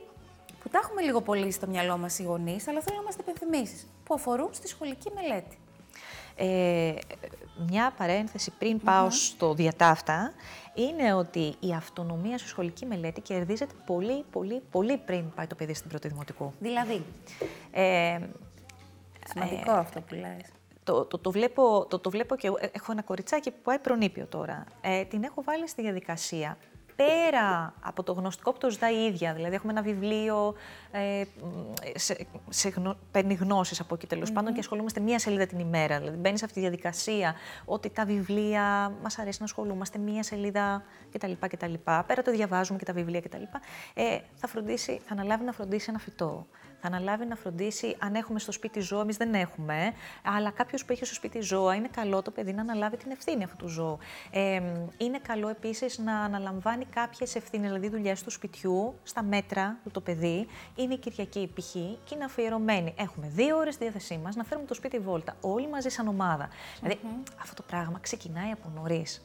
που 0.63 0.69
τα 0.69 0.79
έχουμε 0.83 1.01
λίγο 1.01 1.21
πολύ 1.21 1.51
στο 1.51 1.67
μυαλό 1.67 1.97
μας 1.97 2.19
οι 2.19 2.23
γονείς, 2.23 2.67
αλλά 2.67 2.81
θέλω 2.81 2.97
να 2.97 3.03
μας 3.03 3.15
τα 3.15 3.23
υπενθυμίσεις, 3.27 3.87
που 4.03 4.13
αφορούν 4.13 4.49
στη 4.51 4.67
σχολική 4.67 5.11
μελέτη. 5.15 5.57
Ε, 6.35 6.93
μια 7.69 7.93
παρένθεση 7.97 8.51
πριν 8.59 8.79
πάω 8.79 9.09
στο 9.09 9.53
διατάφτα 9.53 10.33
είναι 10.73 11.13
ότι 11.13 11.55
η 11.59 11.73
αυτονομία 11.73 12.37
στη 12.37 12.47
σχολική 12.47 12.85
μελέτη 12.85 13.21
κερδίζεται 13.21 13.73
πολύ, 13.85 14.23
πολύ, 14.31 14.61
πολύ 14.71 14.97
πριν 14.97 15.33
πάει 15.35 15.47
το 15.47 15.55
παιδί 15.55 15.73
στην 15.73 15.89
πρώτη 15.89 16.07
δημοτικού. 16.07 16.53
Δηλαδή, 16.59 17.03
Ε, 17.71 18.19
σημαντικό 19.29 19.71
αυτό 19.71 20.01
που 20.01 20.13
λες. 20.13 20.51
το, 20.83 21.05
το, 21.05 21.17
το, 21.17 21.31
βλέπω, 21.31 21.85
το, 21.89 21.99
το 21.99 22.09
βλέπω 22.09 22.35
και 22.35 22.51
έχω 22.71 22.91
ένα 22.91 23.01
κοριτσάκι 23.01 23.51
που 23.51 23.61
πάει 23.63 23.79
προνήπιο 23.79 24.25
τώρα. 24.25 24.63
Ε, 24.81 25.03
την 25.03 25.23
έχω 25.23 25.43
βάλει 25.43 25.67
στη 25.67 25.81
διαδικασία 25.81 26.57
πέρα 26.97 27.73
από 27.79 28.03
το 28.03 28.13
γνωστικό 28.13 28.51
που 28.51 28.57
το 28.57 28.69
ζητάει 28.69 28.95
η 28.95 29.05
ίδια. 29.05 29.33
Δηλαδή, 29.33 29.55
έχουμε 29.55 29.71
ένα 29.71 29.81
βιβλίο, 29.81 30.55
ε, 30.91 31.23
σε, 31.95 32.27
σε 32.49 32.69
γνω, 32.69 32.97
παίρνει 33.11 33.33
γνώσεις 33.33 33.79
από 33.79 33.95
εκεί 33.95 34.07
τέλος 34.07 34.31
πάντων 34.31 34.53
και 34.53 34.59
ασχολούμαστε 34.59 34.99
μία 34.99 35.19
σελίδα 35.19 35.45
την 35.45 35.59
ημέρα. 35.59 35.99
Δηλαδή, 35.99 36.17
μπαίνει 36.17 36.37
σε 36.37 36.45
αυτή 36.45 36.57
τη 36.57 36.61
διαδικασία 36.61 37.35
ότι 37.65 37.89
τα 37.89 38.05
βιβλία 38.05 38.93
μας 39.01 39.19
αρέσει 39.19 39.37
να 39.39 39.45
ασχολούμαστε 39.45 39.97
μία 39.97 40.23
σελίδα 40.23 40.83
κτλ. 41.11 41.31
κτλ. 41.39 41.73
Πέρα 41.83 42.21
το 42.21 42.31
διαβάζουμε 42.31 42.77
και 42.77 42.85
τα 42.85 42.93
βιβλία 42.93 43.21
κτλ. 43.21 43.43
Ε, 43.93 44.17
θα, 44.35 44.47
φροντίσει, 44.47 45.01
θα 45.05 45.13
αναλάβει 45.13 45.43
να 45.43 45.51
φροντίσει 45.51 45.85
ένα 45.89 45.99
φυτό 45.99 46.47
θα 46.76 46.76
αναλάβει 46.87 47.25
να 47.25 47.35
φροντίσει 47.35 47.95
αν 47.99 48.15
έχουμε 48.15 48.39
στο 48.39 48.51
σπίτι 48.51 48.79
ζώο. 48.79 49.01
Εμείς 49.01 49.17
δεν 49.17 49.33
έχουμε, 49.33 49.93
αλλά 50.23 50.49
κάποιος 50.51 50.85
που 50.85 50.91
έχει 50.91 51.05
στο 51.05 51.13
σπίτι 51.15 51.41
ζώα 51.41 51.75
είναι 51.75 51.87
καλό 51.87 52.21
το 52.21 52.31
παιδί 52.31 52.53
να 52.53 52.61
αναλάβει 52.61 52.97
την 52.97 53.11
ευθύνη 53.11 53.43
αυτού 53.43 53.55
του 53.57 53.67
ζώου. 53.67 53.97
Ε, 54.31 54.61
είναι 54.97 55.19
καλό 55.19 55.49
επίσης 55.49 55.97
να 55.97 56.19
αναλαμβάνει 56.19 56.85
κάποιες 56.85 57.35
ευθύνες, 57.35 57.67
δηλαδή 57.67 57.89
δουλειές 57.89 58.23
του 58.23 58.29
σπιτιού, 58.29 58.93
στα 59.03 59.23
μέτρα 59.23 59.77
του 59.83 59.91
το 59.91 60.01
παιδί. 60.01 60.47
Είναι 60.75 60.93
η 60.93 60.97
Κυριακή 60.97 61.51
π.χ. 61.55 61.71
και 61.71 62.15
είναι 62.15 62.23
αφιερωμένη. 62.23 62.93
Έχουμε 62.97 63.27
δύο 63.27 63.57
ώρες 63.57 63.77
διάθεσή 63.77 64.19
μας 64.23 64.35
να 64.35 64.43
φέρουμε 64.43 64.67
το 64.67 64.73
σπίτι 64.73 64.99
βόλτα, 64.99 65.35
όλοι 65.41 65.67
μαζί 65.67 65.89
σαν 65.89 66.07
ομάδα. 66.07 66.49
Δηλαδή 66.81 66.99
αυτό 67.41 67.53
το 67.53 67.63
πράγμα 67.67 67.99
ξεκινάει 67.99 68.51
από 68.51 68.71
νωρίς. 68.75 69.21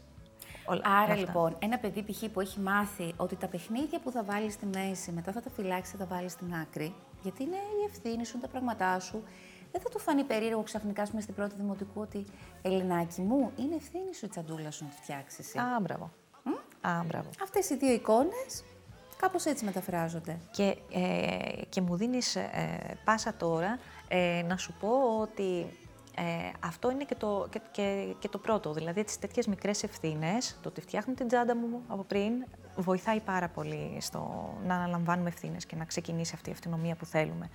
Άρα 1.03 1.17
λοιπόν, 1.17 1.57
ένα 1.59 1.79
παιδί 1.79 2.03
π.χ. 2.03 2.25
που 2.33 2.41
έχει 2.41 2.61
μάθει 2.61 3.15
ότι 3.17 3.37
τα 3.37 3.47
παιχνίδια 3.47 4.01
που 4.01 4.11
θα 4.11 4.23
βάλει 4.25 4.51
στη 4.51 4.67
μέση, 4.67 5.13
μετά 5.13 5.33
θα 5.33 5.41
τα 5.41 5.51
φυλάξει 5.51 5.93
και 5.93 5.99
θα 5.99 6.07
τα 6.07 6.15
βάλει 6.15 6.29
στην 6.29 6.55
άκρη, 6.55 6.95
γιατί 7.23 7.43
είναι 7.43 7.57
η 7.57 7.85
ευθύνη 7.89 8.25
σου, 8.27 8.39
τα 8.39 8.49
πράγματά 8.49 9.01
σου. 9.01 9.23
Δεν 9.73 9.81
θα 9.81 9.89
του 9.89 9.99
φανεί 9.99 10.25
περίεργο 10.25 10.63
ξαφνικά 10.63 11.03
πούμε, 11.03 11.21
στην 11.21 11.35
πρώτη 11.35 11.55
δημοτικού 11.57 12.01
ότι 12.01 12.25
Ελληνάκι 12.63 13.21
μου, 13.21 13.53
είναι 13.57 13.75
ευθύνη 13.75 14.15
σου 14.15 14.25
η 14.25 14.29
τσαντούλα 14.29 14.71
σου 14.71 14.85
να 14.85 14.91
τη 14.91 14.97
φτιάξεις. 14.97 15.57
Α, 15.57 15.81
μπράβο. 15.81 16.11
Α, 16.81 17.05
μπράβο. 17.07 17.31
Αυτές 17.43 17.71
οι 17.71 17.77
δύο 17.77 17.93
εικόνες 17.93 18.65
κάπως 19.17 19.45
έτσι 19.45 19.65
μεταφράζονται. 19.65 20.39
Και, 20.51 20.77
ε, 20.93 21.63
και 21.69 21.81
μου 21.81 21.97
δίνεις 21.97 22.37
ε, 22.37 22.99
πάσα 23.05 23.35
τώρα 23.35 23.79
ε, 24.09 24.43
να 24.47 24.57
σου 24.57 24.75
πω 24.81 25.19
ότι 25.21 25.67
ε, 26.17 26.23
αυτό 26.61 26.91
είναι 26.91 27.05
και 27.05 27.15
το, 27.15 27.47
και, 27.51 27.61
και, 27.71 28.15
και 28.19 28.29
το 28.29 28.39
πρώτο. 28.39 28.73
Δηλαδή, 28.73 29.05
τις 29.05 29.19
τέτοιες 29.19 29.47
μικρές 29.47 29.83
ευθύνες, 29.83 30.59
το 30.63 30.69
ότι 30.69 30.81
φτιάχνω 30.81 31.15
την 31.15 31.27
τσάντα 31.27 31.57
μου 31.57 31.83
από 31.89 32.03
πριν, 32.03 32.45
βοηθάει 32.77 33.21
πάρα 33.21 33.49
πολύ 33.49 33.97
στο 34.01 34.53
να 34.67 34.75
αναλαμβάνουμε 34.75 35.29
ευθύνες 35.29 35.67
και 35.67 35.77
να 35.77 35.85
ξεκινήσει 35.85 36.33
αυτή 36.35 36.49
η 36.49 36.53
αυτονομία 36.53 36.95
που 36.95 37.05
θέλουμε. 37.05 37.49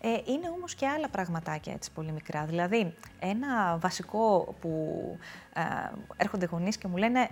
Ε, 0.00 0.08
είναι 0.08 0.48
όμως 0.56 0.74
και 0.74 0.86
άλλα 0.86 1.08
πραγματάκια 1.08 1.72
έτσι 1.72 1.90
πολύ 1.92 2.12
μικρά. 2.12 2.44
Δηλαδή, 2.44 2.94
ένα 3.18 3.76
βασικό 3.78 4.54
που 4.60 4.98
ε, 5.54 5.62
έρχονται 6.16 6.46
γονείς 6.46 6.76
και 6.76 6.88
μου 6.88 6.96
λένε 6.96 7.28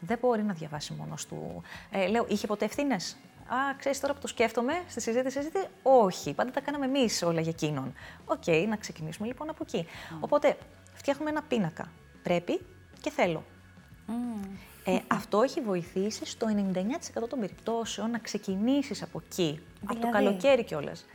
δεν 0.00 0.18
μπορεί 0.20 0.42
να 0.42 0.52
διαβάσει 0.52 0.92
μόνος 0.92 1.26
του. 1.26 1.62
Ε, 1.90 2.06
λέω, 2.06 2.26
είχε 2.28 2.46
ποτέ 2.46 2.64
ευθύνες; 2.64 3.16
Α, 3.48 3.74
ξέρεις 3.78 4.00
τώρα 4.00 4.14
που 4.14 4.20
το 4.20 4.26
σκέφτομαι 4.26 4.72
στη 4.88 5.00
συζήτηση, 5.00 5.38
συζήτηση, 5.38 5.66
όχι. 5.82 6.34
Πάντα 6.34 6.50
τα 6.50 6.60
κάναμε 6.60 6.84
εμείς 6.84 7.22
όλα 7.22 7.40
για 7.40 7.50
εκείνον. 7.50 7.92
Ok, 8.24 8.42
okay, 8.46 8.66
να 8.68 8.76
ξεκινήσουμε 8.76 9.26
λοιπόν 9.26 9.48
από 9.48 9.64
εκεί. 9.68 9.86
Οπότε, 10.20 10.56
φτιάχνουμε 10.94 11.30
ένα 11.30 11.42
πίνακα. 11.42 11.90
Πρέπει 12.22 12.60
και 13.00 13.10
θέλω. 13.10 13.44
Ε, 14.84 14.98
αυτό 15.06 15.42
έχει 15.42 15.60
βοηθήσει 15.60 16.26
στο 16.26 16.46
99% 17.24 17.28
των 17.28 17.40
περιπτώσεων 17.40 18.10
να 18.10 18.18
ξεκινήσεις 18.18 19.02
από 19.02 19.22
εκεί, 19.24 19.60
από 19.82 19.94
το 19.94 20.00
δηλαδή; 20.00 20.12
καλοκαίρι 20.12 20.64
κιόλας. 20.64 21.06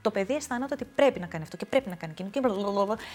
Το 0.00 0.10
παιδί 0.10 0.34
αισθάνεται 0.34 0.74
ότι 0.74 0.84
πρέπει 0.84 1.20
να 1.20 1.26
κάνει 1.26 1.42
αυτό 1.42 1.56
και 1.56 1.66
πρέπει 1.66 1.88
να 1.88 1.94
κάνει 1.94 2.12
εκείνο 2.12 2.28
και, 2.28 2.40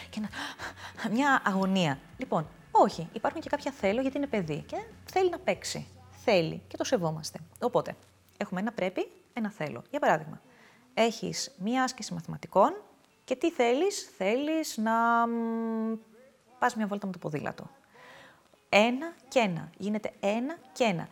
και 0.10 0.20
να... 0.20 0.30
μια 1.16 1.42
αγωνία. 1.46 2.00
Λοιπόν, 2.18 2.48
όχι, 2.72 3.10
υπάρχουν 3.14 3.42
και 3.42 3.50
κάποια 3.50 3.72
θέλω 3.72 4.02
γιατί 4.02 4.18
είναι 4.18 4.28
παιδί 4.28 4.64
και 4.68 4.76
θέλει 5.06 5.30
να 5.30 5.40
παίξει. 5.40 5.88
Θέλει 6.24 6.62
και 6.68 6.78
το 6.78 6.84
σεβόμαστε. 6.84 7.40
Οπότε, 7.62 7.96
έχουμε 8.38 8.60
ένα 8.60 8.72
πρέπει, 8.72 9.12
ένα 9.34 9.50
θέλω. 9.50 9.84
Για 9.90 10.00
παράδειγμα, 10.00 10.42
έχεις 10.94 11.52
μία 11.58 11.84
άσκηση 11.84 12.14
μαθηματικών 12.14 12.74
και 13.24 13.36
τι 13.36 13.52
θέλεις, 13.52 14.12
θέλεις 14.18 14.78
να 14.78 14.94
πας 16.60 16.76
μια 16.76 16.88
βόλτα 16.88 17.06
με 17.06 17.12
το 17.12 17.20
ποδήλατο. 17.20 17.70
Ένα 18.70 19.14
και 19.28 19.40
ένα. 19.40 19.70
Γίνεται 19.78 20.12
ένα 20.20 20.58
και 20.74 20.84
ένα. 20.84 21.08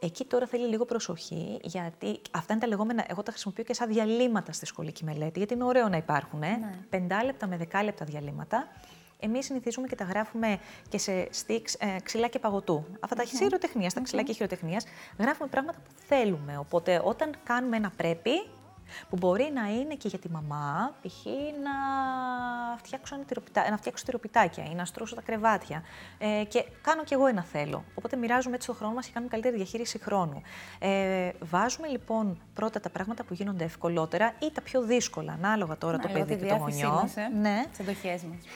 Εκεί 0.00 0.24
τώρα 0.24 0.46
θέλει 0.46 0.66
λίγο 0.66 0.84
προσοχή, 0.84 1.58
γιατί 1.62 2.20
αυτά 2.30 2.52
είναι 2.52 2.62
τα 2.62 2.68
λεγόμενα. 2.68 3.04
Εγώ 3.08 3.22
τα 3.22 3.30
χρησιμοποιώ 3.30 3.64
και 3.64 3.74
σαν 3.74 3.88
διαλύματα 3.88 4.52
στη 4.52 4.66
σχολική 4.66 5.04
μελέτη, 5.04 5.38
γιατί 5.38 5.54
είναι 5.54 5.64
ωραίο 5.64 5.88
να 5.88 5.96
υπάρχουν. 5.96 6.42
Ε. 6.42 6.56
Ναι. 6.56 6.78
Πεντάλεπτα 6.90 7.46
με 7.46 7.56
δεκάλεπτα 7.56 8.04
διαλύματα. 8.04 8.68
Εμείς 9.20 9.44
συνηθίζουμε 9.44 9.86
και 9.86 9.94
τα 9.94 10.04
γράφουμε 10.04 10.58
και 10.88 10.98
σε 10.98 11.28
στίξ, 11.30 11.74
ε, 11.74 11.96
ξυλά 12.02 12.28
και 12.28 12.38
παγωτού. 12.38 12.84
Αυτά 13.00 13.16
τα 13.16 13.24
mm 13.24 13.36
χειροτεχνίας, 13.38 13.94
τα 13.94 14.00
ξυλά 14.00 14.22
και 14.22 14.32
χειροτεχνίας, 14.32 14.84
γράφουμε 15.18 15.48
πράγματα 15.48 15.78
που 15.78 15.90
θέλουμε. 16.06 16.58
Οπότε 16.58 17.00
όταν 17.04 17.34
κάνουμε 17.44 17.76
ένα 17.76 17.92
πρέπει, 17.96 18.30
που 19.08 19.16
μπορεί 19.16 19.50
να 19.54 19.68
είναι 19.68 19.94
και 19.94 20.08
για 20.08 20.18
τη 20.18 20.30
μαμά, 20.30 20.94
π.χ. 21.02 21.24
να 21.62 21.74
φτιάξω, 22.76 23.14
ένα 23.54 23.70
να 23.70 23.76
φτιάξω 23.76 24.04
τυροπιτάκια 24.04 24.64
ή 24.70 24.74
να 24.74 24.84
στρώσω 24.84 25.14
τα 25.14 25.22
κρεβάτια. 25.22 25.82
Ε, 26.18 26.44
και 26.48 26.64
κάνω 26.82 27.04
κι 27.04 27.14
εγώ 27.14 27.26
ένα 27.26 27.42
θέλω. 27.42 27.84
Οπότε 27.94 28.16
μοιράζουμε 28.16 28.54
έτσι 28.54 28.66
το 28.66 28.74
χρόνο 28.74 28.94
μας 28.94 29.06
και 29.06 29.12
κάνουμε 29.12 29.30
καλύτερη 29.30 29.56
διαχείριση 29.56 29.98
χρόνου. 29.98 30.42
Ε, 30.78 31.30
βάζουμε 31.40 31.88
λοιπόν 31.88 32.40
πρώτα 32.54 32.80
τα 32.80 32.90
πράγματα 32.90 33.24
που 33.24 33.34
γίνονται 33.34 33.64
ευκολότερα 33.64 34.34
ή 34.38 34.50
τα 34.52 34.60
πιο 34.60 34.82
δύσκολα, 34.82 35.32
ανάλογα 35.32 35.78
τώρα 35.78 35.98
το 35.98 36.08
παιδί 36.08 36.36
και 36.36 36.46
το 36.46 36.56
γονιό. 36.56 36.90
Μας, 36.90 37.16
ε, 37.16 37.28
ναι. 37.40 37.64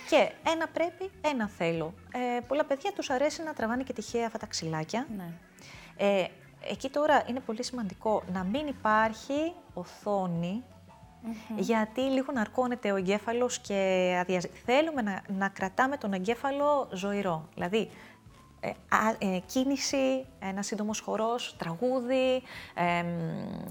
Και 0.09 0.33
ένα 0.51 0.67
πρέπει, 0.73 1.11
ένα 1.21 1.49
θέλω. 1.49 1.95
Ε, 2.13 2.41
πολλά 2.41 2.65
παιδιά 2.65 2.93
τους 2.93 3.11
αρέσει 3.11 3.43
να 3.43 3.53
τραβάνε 3.53 3.83
και 3.83 3.93
τυχαία 3.93 4.27
αυτά 4.27 4.39
τα 4.39 4.47
ξυλάκια. 4.47 5.07
Ναι. 5.17 5.33
Ε, 5.97 6.27
εκεί 6.71 6.89
τώρα 6.89 7.25
είναι 7.29 7.41
πολύ 7.41 7.65
σημαντικό 7.65 8.23
να 8.33 8.45
μην 8.45 8.67
υπάρχει 8.67 9.53
γιατί 11.57 12.01
λίγο 12.01 12.33
ναρκώνεται 12.33 12.93
ο 12.93 12.97
εγκέφαλος 12.97 13.59
και 13.59 14.15
αδιαζ... 14.21 14.45
θέλουμε 14.65 15.03
να, 15.03 15.23
να 15.29 15.49
κρατάμε 15.49 15.97
τον 15.97 16.13
εγκέφαλο 16.13 16.89
ζωηρό. 16.93 17.49
Δηλαδή, 17.55 17.91
ε, 18.61 18.71
ε, 19.19 19.39
κίνηση, 19.47 20.27
ένα 20.39 20.63
σύντομος 20.63 21.01
χορός, 21.01 21.57
τραγούδι. 21.59 22.43
Ε, 22.75 22.99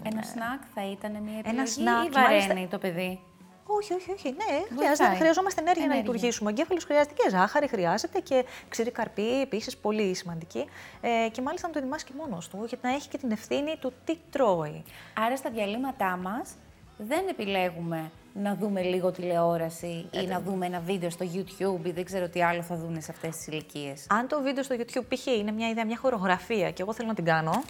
ένα 0.04 0.22
σνακ 0.22 0.62
θα 0.74 0.86
ήταν 0.92 1.12
μια 1.12 1.38
επιλογή 1.38 1.58
ένα 1.58 1.66
σνακ, 1.66 2.06
ή 2.06 2.10
βαραίνει 2.10 2.68
το 2.68 2.78
παιδί; 2.78 3.20
Όχι, 3.68 3.94
όχι, 3.94 4.12
όχι. 4.12 4.30
Ναι, 4.30 4.78
χρειάζεται, 4.78 5.16
χρειαζόμαστε 5.16 5.62
ενέργεια, 5.62 5.84
ενέργεια, 5.84 5.88
να 5.88 5.96
λειτουργήσουμε. 5.96 6.50
Ο 6.50 6.54
εγκέφαλος 6.54 6.84
χρειάζεται 6.84 7.14
και 7.14 7.30
ζάχαρη, 7.30 7.68
χρειάζεται 7.68 8.20
και 8.20 8.46
ξηρή 8.70 8.92
καρπή, 8.92 9.42
επίσης 9.42 9.78
πολύ 9.78 10.16
σημαντική. 10.16 10.66
Ε, 11.02 11.30
και 11.30 11.42
μάλιστα 11.42 11.68
να 11.68 11.74
το 11.74 11.80
ετοιμάσει 11.80 12.06
και 12.06 12.12
μόνος 12.18 12.48
του, 12.48 12.66
γιατί 12.68 12.88
να 12.88 12.94
έχει 12.94 13.08
και 13.08 13.18
την 13.18 13.32
ευθύνη 13.32 13.76
του 13.80 13.94
τι 14.06 14.18
τρώει. 14.32 14.84
Άρα 15.26 15.36
στα 15.38 15.50
διαλύματά 15.50 16.18
μας 16.18 16.56
δεν 16.98 17.28
επιλέγουμε 17.30 18.12
να 18.34 18.56
δούμε 18.56 18.82
λίγο 18.82 19.12
τηλεόραση 19.12 20.10
ή 20.12 20.26
να 20.28 20.42
δούμε 20.42 20.66
ένα 20.66 20.80
βίντεο 20.80 21.10
στο 21.10 21.26
YouTube 21.34 21.86
ή 21.86 21.92
δεν 21.92 22.04
ξέρω 22.04 22.30
τι 22.30 22.44
άλλο 22.44 22.62
θα 22.62 22.76
δουν 22.76 23.02
σε 23.02 23.12
αυτές 23.12 23.36
τις 23.36 23.48
ηλικίες. 23.48 24.06
Αν 24.10 24.28
το 24.28 24.42
βίντεο 24.42 24.64
στο 24.64 24.76
YouTube 24.80 25.06
π.χ. 25.08 25.26
είναι 25.26 25.52
μια 25.52 25.70
ιδέα, 25.70 25.86
μια 25.86 25.98
χορογραφία 25.98 26.72
και 26.72 26.82
εγώ 26.82 26.94
θέλω 26.94 27.08
να 27.08 27.14
την 27.14 27.26
κάνω. 27.26 27.64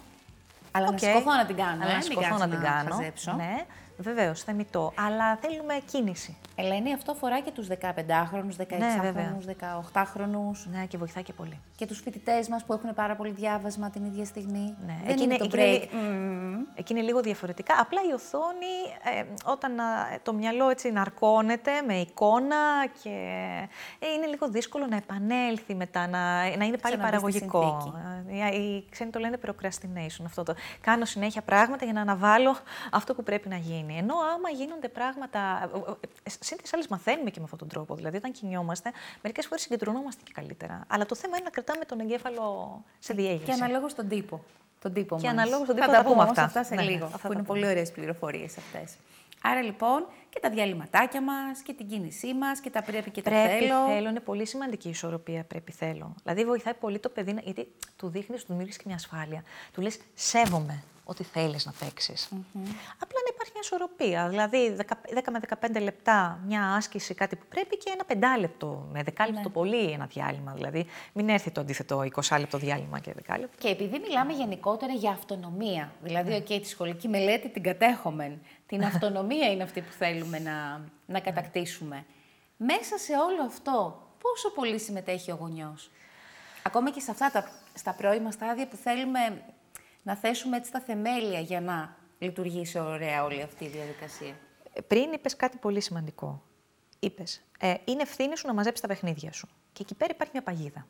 Αλλά 0.70 0.88
okay. 0.88 0.92
να 0.92 0.98
σηκωθώ 0.98 1.34
να 1.34 1.46
την 1.46 1.56
κάνω. 1.56 1.82
Αλλά 1.82 1.90
ε, 1.90 1.94
να 1.94 2.00
σηκωθώ 2.00 2.36
να, 2.36 2.48
την 2.48 2.60
κάνω. 2.60 2.96
Ναι. 3.36 3.66
Βεβαίως, 4.00 4.42
θεμητό. 4.42 4.92
Αλλά 4.96 5.36
θέλουμε 5.36 5.74
κίνηση. 5.90 6.36
Ελένη, 6.54 6.92
αυτό 6.92 7.12
αφορά 7.12 7.40
και 7.40 7.50
τους 7.50 7.66
15χρονου, 7.68 8.52
16χρονου, 8.56 9.40
18χρονου. 9.92 10.52
Ναι, 10.64 10.86
και 10.86 10.98
βοηθάει 10.98 11.22
και 11.22 11.32
πολύ. 11.32 11.60
Και 11.76 11.86
τους 11.86 12.00
φοιτητές 12.00 12.48
μας 12.48 12.64
που 12.64 12.72
έχουν 12.72 12.94
πάρα 12.94 13.16
πολύ 13.16 13.30
διάβασμα 13.30 13.90
την 13.90 14.04
ίδια 14.04 14.24
στιγμή. 14.24 14.76
Ναι, 14.86 14.96
Δεν 15.04 15.12
εκεί 15.12 15.22
είναι, 15.22 15.36
το 15.36 15.48
break. 15.52 15.82
Εκεί 16.74 16.92
είναι 16.92 17.02
λίγο 17.02 17.20
διαφορετικά. 17.20 17.74
Απλά 17.80 18.00
η 18.10 18.12
οθόνη, 18.12 18.74
ε, 19.18 19.24
όταν 19.44 19.72
το 20.22 20.32
μυαλό 20.32 20.68
έτσι 20.68 20.90
ναρκώνεται 20.92 21.70
με 21.86 21.94
εικόνα 21.94 22.56
και 23.02 23.10
ε, 23.98 24.12
είναι 24.16 24.26
λίγο 24.26 24.48
δύσκολο 24.48 24.86
να 24.86 24.96
επανέλθει 24.96 25.74
μετά, 25.74 26.06
να, 26.06 26.56
να 26.56 26.64
είναι 26.64 26.78
πάλι 26.78 26.96
παραγωγικό. 26.96 27.94
Ε, 28.52 28.56
οι 28.56 28.86
ξένοι 28.90 29.10
το 29.10 29.18
λένε 29.18 29.38
procrastination 29.46 30.24
αυτό 30.24 30.42
το. 30.42 30.54
Κάνω 30.80 31.04
συνέχεια 31.04 31.42
πράγματα 31.42 31.84
για 31.84 31.94
να 31.94 32.00
αναβάλω 32.00 32.56
αυτό 32.90 33.14
που 33.14 33.22
πρέπει 33.22 33.48
να 33.48 33.56
γίνει. 33.56 33.87
Ενώ 33.96 34.14
άμα 34.34 34.50
γίνονται 34.50 34.88
πράγματα. 34.88 35.70
Συν 36.40 36.56
τι 36.56 36.70
άλλες 36.72 36.88
μαθαίνουμε 36.88 37.30
και 37.30 37.38
με 37.38 37.44
αυτόν 37.44 37.58
τον 37.58 37.68
τρόπο. 37.68 37.94
Δηλαδή, 37.94 38.16
όταν 38.16 38.32
κινιόμαστε, 38.32 38.92
μερικές 39.22 39.46
φορές 39.46 39.62
συγκεντρωνόμαστε 39.62 40.22
και 40.24 40.32
καλύτερα. 40.34 40.84
Αλλά 40.86 41.06
το 41.06 41.14
θέμα 41.14 41.36
είναι 41.36 41.44
να 41.44 41.50
κρατάμε 41.50 41.84
τον 41.84 42.00
εγκέφαλο 42.00 42.44
σε 42.98 43.12
διέγερση. 43.14 43.44
Και 43.44 43.52
αναλόγως 43.52 43.90
στον 43.90 44.08
τύπο. 44.08 44.44
Τον 44.80 44.92
τύπο 44.92 45.16
και 45.20 45.28
αναλόγως 45.28 45.64
στον 45.64 45.74
τύπο 45.74 45.90
θα, 45.90 46.02
τα 46.02 46.04
πούμε 46.04 46.22
αυτά. 46.22 46.42
αυτά 46.42 46.64
σε 46.64 46.74
ναι, 46.74 46.82
λίγο. 46.82 47.10
Αφού 47.14 47.32
είναι 47.32 47.42
πολύ 47.42 47.66
ωραίες 47.66 47.92
πληροφορίες 47.92 48.56
αυτές. 48.58 48.96
Άρα 49.42 49.62
λοιπόν 49.62 50.06
και 50.40 50.48
τα 50.48 50.54
διαλυματάκια 50.54 51.22
μας 51.22 51.60
και 51.62 51.72
την 51.72 51.86
κίνησή 51.88 52.34
μας 52.34 52.60
και 52.60 52.70
τα 52.70 52.82
πρέπει 52.82 53.10
και 53.10 53.22
τα 53.22 53.30
πρέπει, 53.30 53.48
θέλω. 53.64 53.86
θέλω. 53.86 54.08
Είναι 54.08 54.20
πολύ 54.20 54.46
σημαντική 54.46 54.86
η 54.86 54.90
ισορροπία 54.90 55.44
πρέπει 55.44 55.72
θέλω. 55.72 56.14
Δηλαδή 56.22 56.44
βοηθάει 56.44 56.74
πολύ 56.74 56.98
το 56.98 57.08
παιδί, 57.08 57.32
να- 57.32 57.40
γιατί 57.40 57.68
του 57.96 58.08
δείχνεις, 58.08 58.40
του 58.40 58.46
δημιουργείς 58.48 58.76
και 58.76 58.82
μια 58.86 58.94
ασφάλεια. 58.96 59.42
Του 59.72 59.80
λες, 59.80 59.98
σέβομαι 60.14 60.82
ότι 61.04 61.22
θέλεις 61.24 61.66
να 61.66 61.72
παιξει 61.78 62.12
Απλά 62.98 63.18
να 63.24 63.30
υπάρχει 63.34 63.52
μια 63.52 63.62
ισορροπία. 63.62 64.28
Δηλαδή 64.28 64.76
10 64.76 64.96
10 65.14 65.30
με 65.32 65.38
15 65.38 65.80
λεπτά 65.80 66.40
μια 66.46 66.74
άσκηση, 66.74 67.14
κάτι 67.14 67.36
που 67.36 67.44
πρέπει 67.48 67.76
και 67.76 67.90
ένα 67.94 68.04
πεντάλεπτο 68.04 68.88
με 68.92 69.02
δεκάλεπτο 69.02 69.40
Ναι. 69.48 69.48
πολύ 69.54 69.90
ένα 69.90 70.06
διάλειμμα. 70.06 70.52
Δηλαδή 70.52 70.86
μην 71.12 71.28
έρθει 71.28 71.50
το 71.50 71.60
αντίθετο 71.60 72.02
20 72.02 72.38
λεπτό 72.38 72.58
διάλειμμα 72.58 72.98
και 72.98 73.12
δεκάλεπτο. 73.12 73.56
Και 73.58 73.68
επειδή 73.68 73.98
μιλάμε 73.98 74.32
γενικότερα 74.32 74.92
για 74.92 75.10
αυτονομία, 75.10 75.92
δηλαδή, 76.02 76.32
οκ, 76.34 76.46
τη 76.46 76.68
σχολική 76.68 77.08
μελέτη 77.08 77.48
την 77.48 77.62
κατέχουμε, 77.62 78.38
την 78.66 78.84
αυτονομία 78.90 79.50
είναι 79.52 79.62
αυτή 79.62 79.80
που 79.80 79.92
θέλουμε 79.92 80.27
να, 80.36 80.84
να 81.06 81.20
κατακτήσουμε. 81.20 82.04
Μέσα 82.56 82.98
σε 82.98 83.12
όλο 83.12 83.42
αυτό, 83.46 84.02
πόσο 84.18 84.50
πολύ 84.50 84.78
συμμετέχει 84.78 85.30
ο 85.30 85.34
γονιός; 85.34 85.90
Ακόμα 86.62 86.90
και 86.90 87.00
σε 87.00 87.10
αυτά 87.10 87.30
τα, 87.30 87.50
στα 87.74 87.92
πρώιμα 87.92 88.30
στάδια 88.30 88.68
που 88.68 88.76
θέλουμε 88.76 89.42
να 90.02 90.16
θέσουμε 90.16 90.56
έτσι 90.56 90.72
τα 90.72 90.80
θεμέλια 90.80 91.40
για 91.40 91.60
να 91.60 91.96
λειτουργήσει 92.18 92.78
ωραία 92.78 93.24
όλη 93.24 93.42
αυτή 93.42 93.64
η 93.64 93.68
διαδικασία. 93.68 94.34
Ε, 94.72 94.80
Πριν 94.80 95.12
είπες 95.12 95.36
κάτι 95.36 95.56
πολύ 95.56 95.80
σημαντικό. 95.80 96.42
Είπες, 96.98 97.42
ε, 97.58 97.74
είναι 97.84 98.02
ευθύνη 98.02 98.36
σου 98.36 98.46
να 98.46 98.54
μαζέψεις 98.54 98.80
τα 98.80 98.88
παιχνίδια 98.88 99.32
σου. 99.32 99.48
Και 99.72 99.82
εκεί 99.82 99.94
πέρα 99.94 100.12
υπάρχει 100.14 100.32
μια 100.32 100.42
παγίδα. 100.42 100.86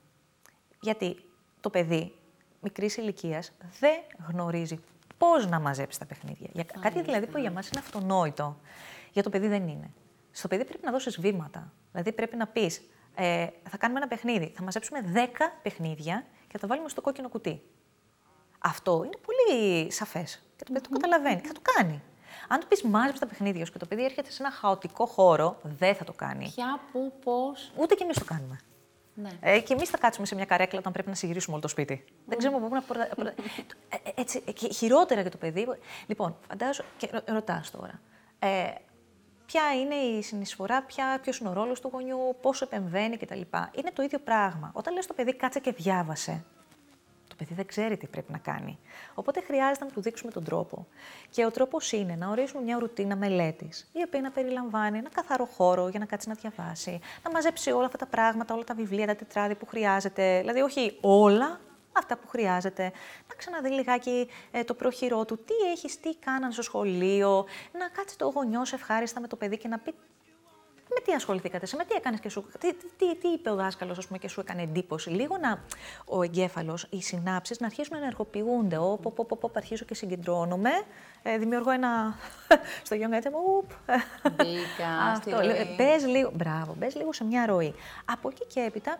Γιατί 0.80 1.16
το 1.61 1.71
παιδί 1.71 2.14
μικρής 2.61 2.97
ηλικίας 2.97 3.52
δεν 3.80 3.99
γνωρίζει 4.28 4.80
πώς 5.18 5.47
να 5.47 5.61
μαζέψει 5.61 5.99
τα 5.99 6.07
παιχνίδια. 6.07 6.49
Για, 6.52 6.64
κάτι 6.80 7.02
δηλαδή 7.02 7.26
που 7.26 7.38
για 7.38 7.50
μας 7.50 7.68
είναι 7.68 7.80
αυτονόητο. 7.80 8.61
Για 9.12 9.23
το 9.23 9.31
παιδί 9.31 9.49
δεν 9.49 9.69
είναι. 9.69 9.91
Στο 10.31 10.49
παιδί 10.49 10.65
πρέπει 10.65 10.85
να 10.85 10.91
δώσεις 10.93 11.21
βήματα. 11.21 11.73
Δηλαδή 11.93 12.12
πρέπει 12.12 12.37
να 12.37 12.47
πεις, 12.47 12.83
ε, 13.15 13.47
θα 13.69 13.77
κάνουμε 13.77 13.99
ένα 14.00 14.09
παιχνίδι. 14.09 14.53
Θα 14.57 14.62
μαζέψουμε 14.62 15.00
10 15.15 15.27
παιχνίδια 15.62 16.25
και 16.47 16.53
θα 16.53 16.59
τα 16.59 16.67
βάλουμε 16.67 16.88
στο 16.88 17.00
κόκκινο 17.00 17.29
κουτί. 17.29 17.62
Αυτό 18.59 19.03
είναι 19.05 19.17
πολύ 19.27 19.93
σαφές. 19.93 20.43
Και 20.57 20.65
το 20.65 20.73
παιδί 20.73 20.81
το 20.88 20.91
καταλαβαίνει 20.93 21.41
και 21.41 21.47
θα 21.47 21.53
το 21.53 21.61
κάνει. 21.75 22.03
Αν 22.49 22.61
του 22.61 22.67
πεις 22.67 22.83
μάζεψε 22.83 23.21
τα 23.21 23.27
παιχνίδια 23.27 23.65
σου 23.67 23.73
και 23.73 23.79
το 23.79 23.87
παιδί 23.87 24.05
έρχεται 24.05 24.31
σε 24.31 24.43
ένα 24.43 24.50
χαοτικό 24.53 25.07
χώρο, 25.07 25.59
δεν 25.62 25.95
θα 25.95 26.05
το 26.05 26.12
κάνει. 26.12 26.50
Ποια, 26.55 26.81
πού, 26.93 27.12
πώς. 27.25 27.73
Ούτε 27.77 27.95
κι 27.95 28.03
εμείς 28.03 28.19
το 28.19 28.25
κάνουμε. 28.25 28.61
Ναι. 29.15 29.31
Ε, 29.41 29.61
και 29.61 29.73
εμείς 29.73 29.88
θα 29.88 29.99
κάτσουμε 29.99 30.27
σε 30.27 30.35
μια 30.35 30.45
καρέκλα 30.45 30.79
όταν 30.79 30.93
πρέπει 30.93 31.09
να 31.09 31.15
συγυρίσουμε 31.15 31.53
όλο 31.53 31.62
το 31.62 31.69
σπίτι. 31.69 32.05
Δεν 32.27 32.38
ξέρουμε 32.38 32.69
πού 32.69 32.75
να. 32.75 32.83
πρωτα- 32.83 33.15
πρωτα- 33.15 33.35
Ε, 33.88 33.97
ε, 34.03 34.11
έτσι, 34.15 34.43
ε, 34.47 34.53
και 34.53 34.69
χειρότερα 34.73 35.21
για 35.21 35.31
το 35.31 35.37
παιδί. 35.37 35.67
Λοιπόν, 36.07 36.37
φαντάζομαι 36.49 36.88
και 36.97 37.09
ρωτάς 37.27 37.71
τώρα. 37.71 38.00
Ε, 38.38 38.69
ποια 39.50 39.62
είναι 39.81 39.95
η 39.95 40.23
συνεισφορά, 40.23 40.87
ποιος 41.23 41.38
είναι 41.38 41.49
ο 41.49 41.52
ρόλος 41.52 41.81
του 41.81 41.90
γονιού, 41.93 42.37
πόσο 42.40 42.64
επεμβαίνει 42.64 43.17
κτλ. 43.17 43.40
Είναι 43.73 43.90
το 43.93 44.02
ίδιο 44.02 44.19
πράγμα. 44.19 44.71
Όταν 44.75 44.95
λες 44.95 45.05
στο 45.05 45.14
παιδί 45.14 45.35
κάτσε 45.35 45.61
και 45.61 45.73
διάβασε, 45.73 46.45
το 47.28 47.35
παιδί 47.38 47.55
δεν 47.55 47.67
ξέρει 47.67 47.97
τι 47.97 48.07
πρέπει 48.07 48.33
να 48.33 48.38
κάνει. 48.38 48.78
Οπότε 49.14 49.40
χρειάζεται 49.40 49.85
να 49.85 49.90
του 49.90 50.00
δείξουμε 50.00 50.33
τον 50.33 50.45
τρόπο. 50.45 50.87
Και 51.31 51.45
ο 51.45 51.50
τρόπος 51.50 51.93
είναι 51.93 52.14
να 52.14 52.28
ορίσουμε 52.28 52.62
μια 52.62 52.78
ρουτίνα 52.78 53.17
μελέτης, 53.17 53.90
η 53.93 54.02
οποία 54.07 54.21
να 54.21 54.31
περιλαμβάνει 54.31 54.99
ένα 54.99 55.11
καθαρό 55.11 55.45
χώρο 55.45 55.88
για 55.88 55.99
να 55.99 56.07
κάτσει 56.07 56.28
να 56.28 56.35
διαβάσει, 56.35 57.00
να 57.25 57.31
μαζέψει 57.31 57.71
όλα 57.71 57.87
αυτά 57.87 57.99
τα 57.99 58.07
πράγματα, 58.07 58.55
όλα 58.55 58.64
τα 58.64 58.75
βιβλία, 58.75 59.07
τα 59.07 59.17
τετράδια 59.17 59.57
που 59.57 59.67
χρειάζεται. 59.67 60.38
Δηλαδή, 60.40 60.61
όχι 60.61 60.99
όλα, 61.00 61.61
αυτά 61.99 62.17
που 62.17 62.28
χρειάζεται. 62.28 62.83
Να 63.28 63.35
ξαναδεί 63.37 63.71
λιγάκι 63.71 64.28
ε, 64.50 64.64
το 64.64 64.75
πρόχειρό 64.75 65.25
του, 65.25 65.37
τι 65.37 65.55
έχεις, 65.73 66.00
τι 66.00 66.17
κάναν 66.17 66.52
στο 66.52 66.62
σχολείο, 66.62 67.47
να 67.73 67.88
κάτσει 67.88 68.19
το 68.19 68.28
γονιό 68.35 68.62
ευχάριστα 68.73 69.21
με 69.21 69.26
το 69.28 69.37
παιδί 69.37 69.59
και 69.59 69.69
να 69.69 69.78
πει 69.78 69.95
με 70.95 71.00
τι 71.05 71.12
ασχοληθήκατε, 71.12 71.67
σε 71.67 71.76
με 71.76 71.85
τι 71.85 71.95
έκανες 71.95 72.21
και 72.21 72.28
σου. 72.28 72.50
Τι, 72.59 72.75
τι, 72.75 72.87
τι, 72.97 73.17
τι 73.17 73.28
είπε 73.28 73.50
ο 73.50 73.55
δάσκαλος, 73.55 73.99
ας 73.99 74.07
πούμε, 74.07 74.19
και 74.19 74.28
σου 74.28 74.40
έκανε 74.40 74.62
εντύπωση. 74.62 75.11
Λίγο 75.11 75.37
να 75.38 75.64
ο 76.05 76.23
εγκέφαλος, 76.23 76.87
οι 76.90 77.02
συνάψεις 77.02 77.61
να 77.61 77.67
αρχίσουν 77.67 77.97
να 77.97 78.02
ενεργοποιούνται. 78.02 78.76
Όπου, 78.76 79.12
όπου, 79.17 79.26
όπου, 79.28 79.50
αρχίζω 79.55 79.85
και 79.85 79.95
συγκεντρώνομαι. 79.95 80.71
Ε, 81.23 81.38
δημιουργώ 81.38 81.71
ένα. 81.71 82.14
στο 82.87 82.95
γιόγκα 82.95 83.17
έτσι. 83.17 83.28
Ουπ. 83.28 83.71
Μπήκα 84.37 85.14
στη 85.17 85.33
Αυτό. 85.33 85.40
ροή. 85.40 85.75
Μπε 85.76 86.06
λίγο. 86.06 86.30
Μπράβο, 86.34 86.75
μπε 86.78 86.87
λίγο 86.95 87.13
σε 87.13 87.25
μια 87.25 87.47
ροή. 87.47 87.75
Από 88.04 88.28
εκεί 88.28 88.47
και 88.47 88.61
έπειτα. 88.61 88.99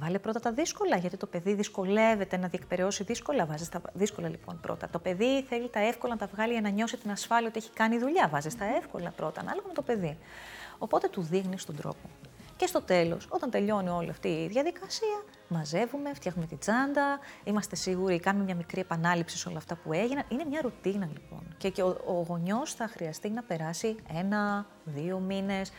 Βάλε 0.00 0.18
πρώτα 0.18 0.40
τα 0.40 0.52
δύσκολα, 0.52 0.96
γιατί 0.96 1.16
το 1.16 1.26
παιδί 1.26 1.54
δυσκολεύεται 1.54 2.36
να 2.36 2.48
διεκπαιρεώσει 2.48 3.04
δύσκολα. 3.04 3.46
Βάζεις 3.46 3.68
τα 3.68 3.80
δύσκολα 3.92 4.28
λοιπόν 4.28 4.60
πρώτα. 4.60 4.88
Το 4.88 4.98
παιδί 4.98 5.42
θέλει 5.42 5.68
τα 5.68 5.80
εύκολα 5.80 6.12
να 6.12 6.18
τα 6.18 6.26
βγάλει 6.34 6.52
για 6.52 6.60
να 6.60 6.68
νιώσει 6.68 6.96
την 6.96 7.10
ασφάλεια 7.10 7.48
ότι 7.48 7.58
έχει 7.58 7.70
κάνει 7.70 7.98
δουλειά. 7.98 8.28
Βάζεις 8.28 8.56
τα 8.56 8.64
εύκολα 8.64 9.10
πρώτα, 9.10 9.40
ανάλογα 9.40 9.66
με 9.66 9.72
το 9.72 9.82
παιδί. 9.82 10.18
Οπότε 10.78 11.08
του 11.08 11.22
δείχνεις 11.22 11.64
τον 11.64 11.76
τρόπο. 11.76 12.08
Και 12.56 12.66
στο 12.66 12.82
τέλος, 12.82 13.26
όταν 13.28 13.50
τελειώνει 13.50 13.88
όλη 13.88 14.10
αυτή 14.10 14.28
η 14.28 14.48
διαδικασία, 14.48 15.24
μαζεύουμε, 15.48 16.14
φτιάχνουμε 16.14 16.46
την 16.46 16.58
τσάντα, 16.58 17.18
είμαστε 17.44 17.76
σίγουροι, 17.76 18.20
κάνουμε 18.20 18.44
μια 18.44 18.54
μικρή 18.54 18.80
επανάληψη 18.80 19.38
σε 19.38 19.48
όλα 19.48 19.58
αυτά 19.58 19.74
που 19.74 19.92
έγιναν. 19.92 20.24
Είναι 20.28 20.44
μια 20.44 20.60
ρουτίνα 20.62 21.08
λοιπόν. 21.12 21.54
Και, 21.58 21.70
και 21.70 21.82
ο, 21.82 21.96
ο 22.06 22.24
γονιός 22.28 22.74
θα 22.74 22.88
χρειαστεί 22.88 23.30
να 23.30 23.42
περάσει 23.42 23.96
ένα, 24.14 24.66
δύο 24.84 25.18
μήνες, 25.18 25.72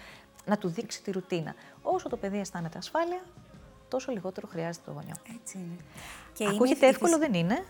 να 0.45 0.57
του 0.57 0.67
δείξει 0.67 1.03
τη 1.03 1.11
ρουτίνα. 1.11 1.55
Όσο 1.81 2.09
το 2.09 2.17
παιδί 2.17 2.39
αισθάνεται 2.39 2.77
ασφάλεια, 2.77 3.21
τόσο 3.89 4.11
λιγότερο 4.11 4.47
χρειάζεται 4.47 4.85
το 4.85 4.91
γονιό. 4.91 5.13
Έτσι 5.41 5.57
είναι. 5.57 5.77
Και 6.33 6.45
Ακούγεται 6.47 6.85
είναι 6.85 6.87
εύκολο, 6.95 7.17
δεν 7.17 7.33
είναι; 7.33 7.65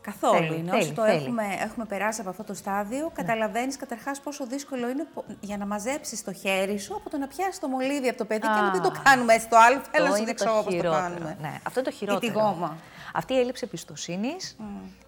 Καθόλου 0.00 0.34
Θέλει, 0.38 0.58
είναι. 0.58 0.70
θέλει, 0.70 0.82
Όσο 0.82 0.92
το 0.92 1.02
θέλει. 1.02 1.22
έχουμε, 1.22 1.44
έχουμε 1.60 1.84
περάσει 1.84 2.20
από 2.20 2.30
αυτό 2.30 2.44
το 2.44 2.54
στάδιο, 2.54 3.10
καταλαβαίνεις 3.14 3.76
καταρχάς 3.76 4.20
πόσο 4.20 4.46
δύσκολο 4.46 4.88
είναι 4.88 5.06
πο- 5.14 5.24
για 5.40 5.56
να 5.56 5.66
μαζέψεις 5.66 6.24
το 6.24 6.32
χέρι 6.32 6.78
σου 6.78 6.94
από 6.96 7.10
το 7.10 7.18
να 7.18 7.26
πιάσεις 7.26 7.58
το 7.58 7.68
μολύβι 7.68 8.08
από 8.08 8.18
το 8.18 8.24
παιδί 8.24 8.40
και 8.40 8.46
να 8.60 8.70
μην 8.70 8.82
το 8.82 8.88
Α. 8.88 9.00
κάνουμε 9.04 9.34
έτσι 9.34 9.48
το 9.48 9.56
άλλο. 9.58 9.80
Θέλω 9.90 10.04
να 10.04 10.10
Αυτό 10.10 10.16
σου 10.16 10.22
είναι 10.22 10.30
δείξω 10.30 10.44
το 10.44 10.50
πώ 10.52 10.62
το 10.64 10.70
χειρότερο. 10.70 11.02
κάνουμε. 11.02 11.36
Ναι, 11.40 11.58
αυτό 11.66 11.80
είναι 11.80 11.88
το 11.88 11.94
Ή 11.94 11.98
χειρότερο. 11.98 12.32
τη 12.32 12.38
γόμα. 12.38 12.76
Αυτή 13.16 13.32
η 13.34 13.38
έλλειψη 13.38 13.64
εμπιστοσύνης, 13.66 14.56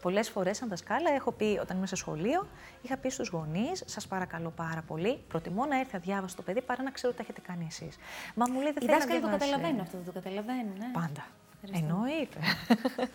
πολλές 0.02 0.28
φορές 0.28 0.56
σαν 0.56 0.68
δασκάλα, 0.68 1.10
έχω 1.10 1.32
πει 1.32 1.58
όταν 1.62 1.76
είμαι 1.76 1.86
σε 1.86 1.96
σχολείο, 1.96 2.46
είχα 2.82 2.96
πει 2.96 3.08
στους 3.08 3.28
γονείς: 3.28 3.82
Σας 3.86 4.06
παρακαλώ 4.06 4.50
πάρα 4.50 4.82
πολύ, 4.86 5.20
προτιμώ 5.28 5.64
να 5.66 5.78
έρθει 5.78 5.96
αδιάβαστο 5.96 6.36
το 6.36 6.42
παιδί 6.42 6.62
παρά 6.62 6.82
να 6.82 6.90
ξέρω 6.90 7.12
τι 7.12 7.18
έχετε 7.20 7.40
κάνει 7.40 7.66
εσείς. 7.68 7.96
Μα 8.34 8.46
μου 8.50 8.60
λέει: 8.60 8.72
Δεν 8.72 8.82
Οι 8.82 8.86
θέλει 8.86 8.90
να 8.90 8.96
δάσκαλοι 8.98 9.20
το 9.20 9.26
διαβάσει. 9.26 9.50
καταλαβαίνουν 9.50 9.80
αυτό, 9.80 9.96
δεν 9.96 10.06
το 10.06 10.12
καταλαβαίνουν. 10.20 10.72
Ναι. 10.78 10.90
Πάντα. 10.92 11.26
Ευχαριστώ. 11.62 11.86
Εννοείται. 11.86 12.38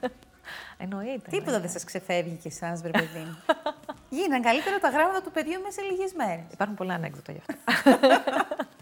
Εννοείται. 0.83 1.29
Τίποτα 1.29 1.59
δεν 1.59 1.69
σας 1.69 1.83
ξεφεύγει 1.83 2.35
και 2.35 2.47
εσάς, 2.47 2.81
βρε 2.81 2.91
παιδί 2.91 3.19
μου. 3.19 3.37
Γίναν 4.09 4.41
καλύτερα 4.41 4.79
τα 4.79 4.89
γράμματα 4.89 5.21
του 5.21 5.31
παιδιού 5.31 5.61
μέσα 5.61 5.81
σε 5.81 5.87
λίγες 5.89 6.13
μέρες. 6.13 6.43
Υπάρχουν 6.51 6.75
πολλά 6.75 6.93
ανέκδοτα 6.93 7.31
γι' 7.31 7.39
αυτό. 7.39 7.53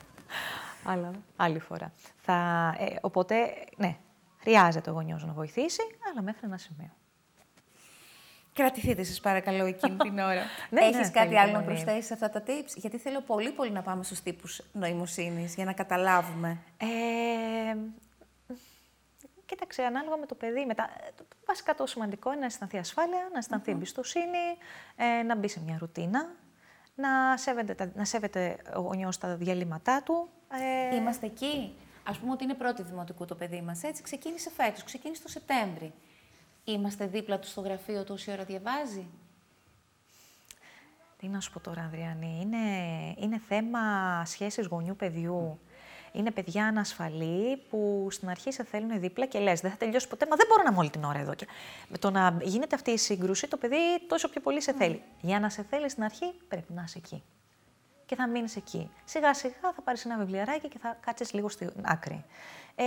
Αλλά 0.91 1.11
άλλη 1.35 1.59
φορά. 1.59 1.91
Θα, 2.21 2.35
ε, 2.79 2.95
οπότε, 3.01 3.35
ναι, 3.77 3.97
χρειάζεται 4.41 4.89
ο 4.89 4.93
γονιός 4.93 5.25
να 5.25 5.33
βοηθήσει, 5.33 5.81
αλλά 6.11 6.21
μέχρι 6.21 6.41
ένα 6.43 6.57
σημείο. 6.57 6.89
Κρατηθείτε, 8.53 9.03
σας 9.03 9.19
παρακαλώ, 9.19 9.65
εκείνη 9.65 9.97
την 9.97 10.19
ώρα. 10.19 10.41
Ναι, 10.69 10.81
Έχεις 10.81 10.95
ναι, 10.95 11.01
κάτι 11.01 11.11
θέλει 11.27 11.39
άλλο 11.39 11.51
να 11.51 11.57
υπομονή. 11.59 11.81
προσθέσει 11.83 12.07
σε 12.07 12.13
αυτά 12.13 12.29
τα 12.29 12.43
tips, 12.47 12.71
Γιατί 12.75 12.97
θέλω 12.97 13.21
πολύ, 13.21 13.51
πολύ 13.51 13.71
να 13.71 13.81
πάμε 13.81 14.03
στους 14.03 14.21
τύπους 14.21 14.61
νοημοσύνης 14.73 15.55
για 15.55 15.65
να 15.65 15.73
καταλάβουμε. 15.73 16.57
Ε, 16.77 17.75
κοίταξε, 19.45 19.83
ανάλογα 19.83 20.17
με 20.17 20.25
το 20.25 20.35
παιδί. 20.35 20.65
Μετά, 20.65 20.83
ε, 20.83 21.09
το- 21.15 21.25
βασικά 21.47 21.75
το 21.75 21.85
σημαντικό 21.85 22.29
είναι 22.31 22.39
να 22.39 22.45
αισθανθεί 22.45 22.77
ασφάλεια, 22.77 23.29
να 23.31 23.37
αισθανθει 23.37 23.71
εμπιστοσύνη, 23.71 24.57
ε, 24.95 25.23
να 25.23 25.35
μπει 25.35 25.47
σε 25.47 25.59
μια 25.65 25.77
ρουτίνα, 25.79 26.29
να 26.95 27.37
σέβεται, 27.37 27.73
τα- 27.73 27.91
να 27.95 28.05
σέβεται 28.05 28.57
ο 28.75 28.79
γονιός 28.79 29.17
τα 29.17 29.35
διαλύματά 29.35 30.01
του. 30.03 30.29
Ε, 30.91 30.95
Είμαστε 30.95 31.25
εκεί. 31.25 31.75
Α 32.11 32.19
πούμε 32.19 32.31
ότι 32.31 32.43
είναι 32.43 32.53
πρώτη 32.53 32.83
δημοτικού 32.83 33.25
το 33.25 33.35
παιδί 33.35 33.61
μας. 33.61 33.83
Έτσι, 33.83 34.01
ξεκίνησε 34.01 34.49
φέτος, 34.49 34.83
ξεκίνησε 34.83 35.21
το 35.21 35.29
Σεπτέμβρη. 35.29 35.93
Είμαστε 36.63 37.05
δίπλα 37.07 37.39
του 37.39 37.47
στο 37.47 37.61
γραφείο 37.61 38.03
του 38.03 38.13
όση 38.13 38.31
ώρα 38.31 38.43
διαβάζει; 38.43 39.07
Τι 41.17 41.27
να 41.27 41.39
σου 41.39 41.51
πω 41.51 41.59
τώρα, 41.59 41.81
Ανδριανή, 41.81 42.39
είναι, 42.41 42.57
είναι 43.17 43.41
θέμα 43.47 43.81
σχέσης 44.25 44.65
γονιού-παιδιού. 44.65 45.59
Είναι 46.13 46.31
παιδιά 46.31 46.65
ανασφαλή 46.65 47.57
που 47.69 48.07
στην 48.11 48.29
αρχή 48.29 48.51
σε 48.51 48.63
θέλουν 48.63 48.99
δίπλα 48.99 49.25
και 49.25 49.39
λες 49.39 49.61
δεν 49.61 49.71
θα 49.71 49.77
τελειώσει 49.77 50.07
ποτέ, 50.07 50.27
μα 50.29 50.35
δεν 50.35 50.45
μπορώ 50.49 50.63
να 50.63 50.69
είμαι 50.69 50.79
όλη 50.79 50.89
την 50.89 51.03
ώρα 51.03 51.19
εδώ. 51.19 51.33
Και 51.33 51.47
με 51.87 51.97
το 51.97 52.09
να 52.09 52.37
γίνεται 52.41 52.75
αυτή 52.75 52.91
η 52.91 52.97
σύγκρουση, 52.97 53.47
το 53.47 53.57
παιδί 53.57 53.77
τόσο 54.07 54.29
πιο 54.29 54.41
πολύ 54.41 54.61
σε 54.61 54.73
θέλει. 54.73 55.01
Για 55.21 55.39
να 55.39 55.49
σε 55.49 55.63
θέλει 55.69 55.89
στην 55.89 56.03
αρχή 56.03 56.33
πρέπει 56.47 56.73
να 56.73 56.83
είσαι 56.83 56.97
εκεί. 56.97 57.23
Και 58.11 58.17
θα 58.17 58.27
μείνεις 58.27 58.55
εκεί. 58.55 58.91
Σιγά 59.05 59.33
σιγά 59.33 59.55
θα 59.75 59.81
πάρεις 59.83 60.05
ένα 60.05 60.17
βιβλιαράκι 60.17 60.67
και 60.67 60.79
θα 60.79 60.97
κάτσει 61.05 61.35
λίγο 61.35 61.49
στην 61.49 61.71
άκρη. 61.81 62.25
Ε, 62.75 62.83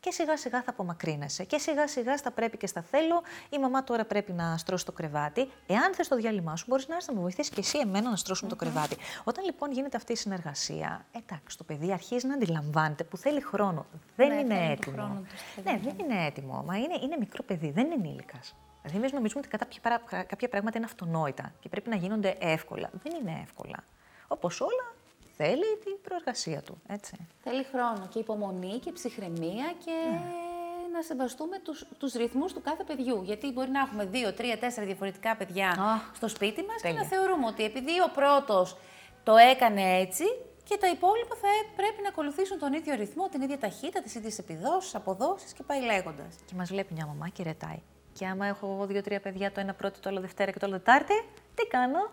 και 0.00 0.10
σιγά 0.10 0.36
σιγά 0.36 0.62
θα 0.62 0.70
απομακρύνεσαι. 0.70 1.44
Και 1.44 1.58
σιγά 1.58 1.88
σιγά 1.88 2.16
στα 2.16 2.30
πρέπει 2.30 2.56
και 2.56 2.66
στα 2.66 2.82
θέλω. 2.82 3.22
Η 3.50 3.58
μαμά 3.58 3.84
τώρα 3.84 4.04
πρέπει 4.04 4.32
να 4.32 4.56
στρώσει 4.56 4.84
το 4.84 4.92
κρεβάτι. 4.92 5.50
Εάν 5.66 5.94
θες 5.94 6.08
το 6.08 6.16
διάλειμμα 6.16 6.56
σου, 6.56 6.64
μπορείς 6.68 6.88
να 6.88 6.94
έρθεις 6.94 7.08
να 7.08 7.14
με 7.14 7.20
βοηθήσεις 7.20 7.50
και 7.52 7.60
εσύ 7.60 7.78
εμένα 7.78 8.10
να 8.10 8.16
στρώσουμε 8.16 8.50
το 8.50 8.56
κρεβάτι. 8.56 8.96
Όταν 9.24 9.44
λοιπόν 9.44 9.72
γίνεται 9.72 9.96
αυτή 9.96 10.12
η 10.12 10.16
συνεργασία, 10.16 11.04
εντάξει, 11.12 11.58
το 11.58 11.64
παιδί 11.64 11.92
αρχίζει 11.92 12.26
να 12.26 12.34
αντιλαμβάνεται 12.34 13.04
που 13.04 13.16
θέλει 13.16 13.40
χρόνο. 13.40 13.86
Δεν 14.16 14.28
Ναι, 14.28 14.34
είναι 14.34 14.54
θέλει 14.54 14.66
το 14.66 14.72
έτοιμο. 14.72 14.96
χρόνο 14.96 15.20
του 15.20 15.36
στο 15.36 15.60
παιδί, 15.62 15.70
ναι, 15.76 15.92
δεν 15.92 15.98
είναι 16.06 16.26
έτοιμο. 16.26 16.62
Μα 16.66 16.76
είναι, 16.76 16.94
είναι 17.02 17.16
μικρό 17.18 17.42
παιδί, 17.42 17.70
δεν 17.70 17.84
είναι 17.84 17.94
ενήλικας. 17.94 18.54
Δηλαδή, 18.82 18.98
εμείς 18.98 19.12
νομίζουμε 19.12 19.42
ότι 19.46 19.56
κάποια, 19.56 20.24
κάποια 20.26 20.48
πράγματα 20.48 20.76
είναι 20.78 20.86
αυτονόητα 20.86 21.52
και 21.60 21.68
πρέπει 21.68 21.88
να 21.88 21.96
γίνονται 21.96 22.36
εύκολα. 22.40 22.90
Δεν 23.02 23.12
είναι 23.20 23.40
εύκολα. 23.42 23.76
Όπως 24.32 24.60
όλα, 24.60 24.86
θέλει 25.36 25.76
την 25.84 25.96
προεργασία 26.02 26.62
του. 26.62 26.80
Έτσι. 26.88 27.28
Θέλει 27.42 27.64
χρόνο 27.72 28.08
και 28.12 28.18
υπομονή 28.18 28.78
και 28.78 28.92
ψυχραιμία 28.92 29.74
και 29.84 29.96
ναι. 30.10 30.88
να 30.92 31.02
σεβαστούμε 31.02 31.58
τους, 31.58 31.86
τους 31.98 32.12
ρυθμούς 32.12 32.52
του 32.52 32.60
κάθε 32.62 32.84
παιδιού. 32.84 33.22
Γιατί 33.22 33.52
μπορεί 33.52 33.70
να 33.70 33.80
έχουμε 33.80 34.04
δύο, 34.04 34.32
τρία, 34.32 34.58
τέσσερα 34.58 34.86
διαφορετικά 34.86 35.36
παιδιά 35.36 35.76
στο 36.14 36.28
σπίτι 36.28 36.62
μας 36.62 36.82
και 36.82 36.92
να 36.92 37.04
θεωρούμε 37.04 37.46
ότι 37.46 37.64
επειδή 37.64 38.00
ο 38.00 38.10
πρώτος 38.14 38.76
το 39.22 39.36
έκανε 39.36 39.98
έτσι, 39.98 40.24
και 40.70 40.76
τα 40.76 40.88
υπόλοιπα 40.88 41.34
θα 41.34 41.48
πρέπει 41.76 42.02
να 42.02 42.08
ακολουθήσουν 42.08 42.58
τον 42.58 42.72
ίδιο 42.72 42.94
ρυθμό, 42.94 43.28
την 43.28 43.40
ίδια 43.42 43.58
ταχύτητα, 43.58 44.02
τις 44.02 44.14
ίδιες 44.14 44.38
επιδόσεις, 44.38 44.94
αποδόσεις 44.94 45.52
και 45.52 45.62
πάει 45.62 45.80
λέγοντας. 45.80 46.34
Και 46.46 46.54
μας 46.56 46.68
βλέπει 46.68 46.94
μια 46.94 47.06
μαμά 47.06 47.28
και 47.28 47.42
ρετάει. 47.42 47.80
Και 48.12 48.26
άμα 48.26 48.46
έχω 48.46 48.66
εγώ 48.74 48.86
δύο-τρία 48.86 49.20
παιδιά, 49.20 49.52
το 49.52 49.60
ένα 49.60 49.74
πρώτο, 49.74 50.00
το 50.00 50.08
άλλο 50.08 50.20
Δευτέρα 50.20 50.50
και 50.50 50.58
το 50.58 50.66
άλλο 50.66 50.76
Τετάρτη, 50.76 51.24
τι 51.54 51.66
κάνω; 51.66 52.10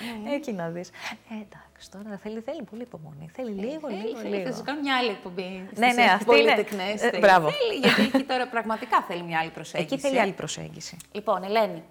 Mm. 0.00 0.32
Εκεί 0.32 0.52
να 0.52 0.68
δεις. 0.68 0.88
Ε, 0.88 1.34
εντάξει, 1.34 1.90
τώρα 1.90 2.16
θέλει, 2.22 2.40
θέλει 2.40 2.62
πολύ 2.62 2.82
υπομονή. 2.82 3.30
Θέλει 3.34 3.58
ε, 3.58 3.62
λίγο, 3.64 3.88
θέλει, 3.88 4.00
λίγο, 4.02 4.18
θέλει. 4.18 4.36
λίγο. 4.36 4.50
Θα 4.50 4.56
σου 4.56 4.62
κάνω 4.62 4.80
μια 4.80 4.96
άλλη 4.96 5.10
εκπομπή. 5.10 5.68
Ναι, 5.76 5.92
ναι, 5.92 6.02
αυτή 6.02 6.40
είναι. 6.40 6.54
Τεκνές, 6.54 7.02
ε, 7.02 7.18
μπράβο. 7.18 7.50
Θέλει, 7.50 7.78
γιατί 7.78 8.02
εκεί 8.02 8.24
τώρα 8.24 8.48
πραγματικά 8.48 9.02
θέλει 9.02 9.22
μια 9.22 9.38
άλλη 9.38 9.50
προσέγγιση. 9.50 9.94
Εκεί 9.94 10.02
θέλει 10.02 10.20
άλλη 10.20 10.32
προσέγγιση. 10.32 10.96
Λοιπόν, 11.12 11.42
Ελένη, 11.42 11.82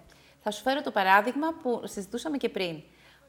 θα 0.44 0.52
σου 0.52 0.62
φέρω 0.62 0.82
το 0.82 0.92
παράδειγμα 0.92 1.48
που 1.62 1.82
συζητούσαμε 1.84 2.38
και 2.38 2.50
πριν. 2.50 2.82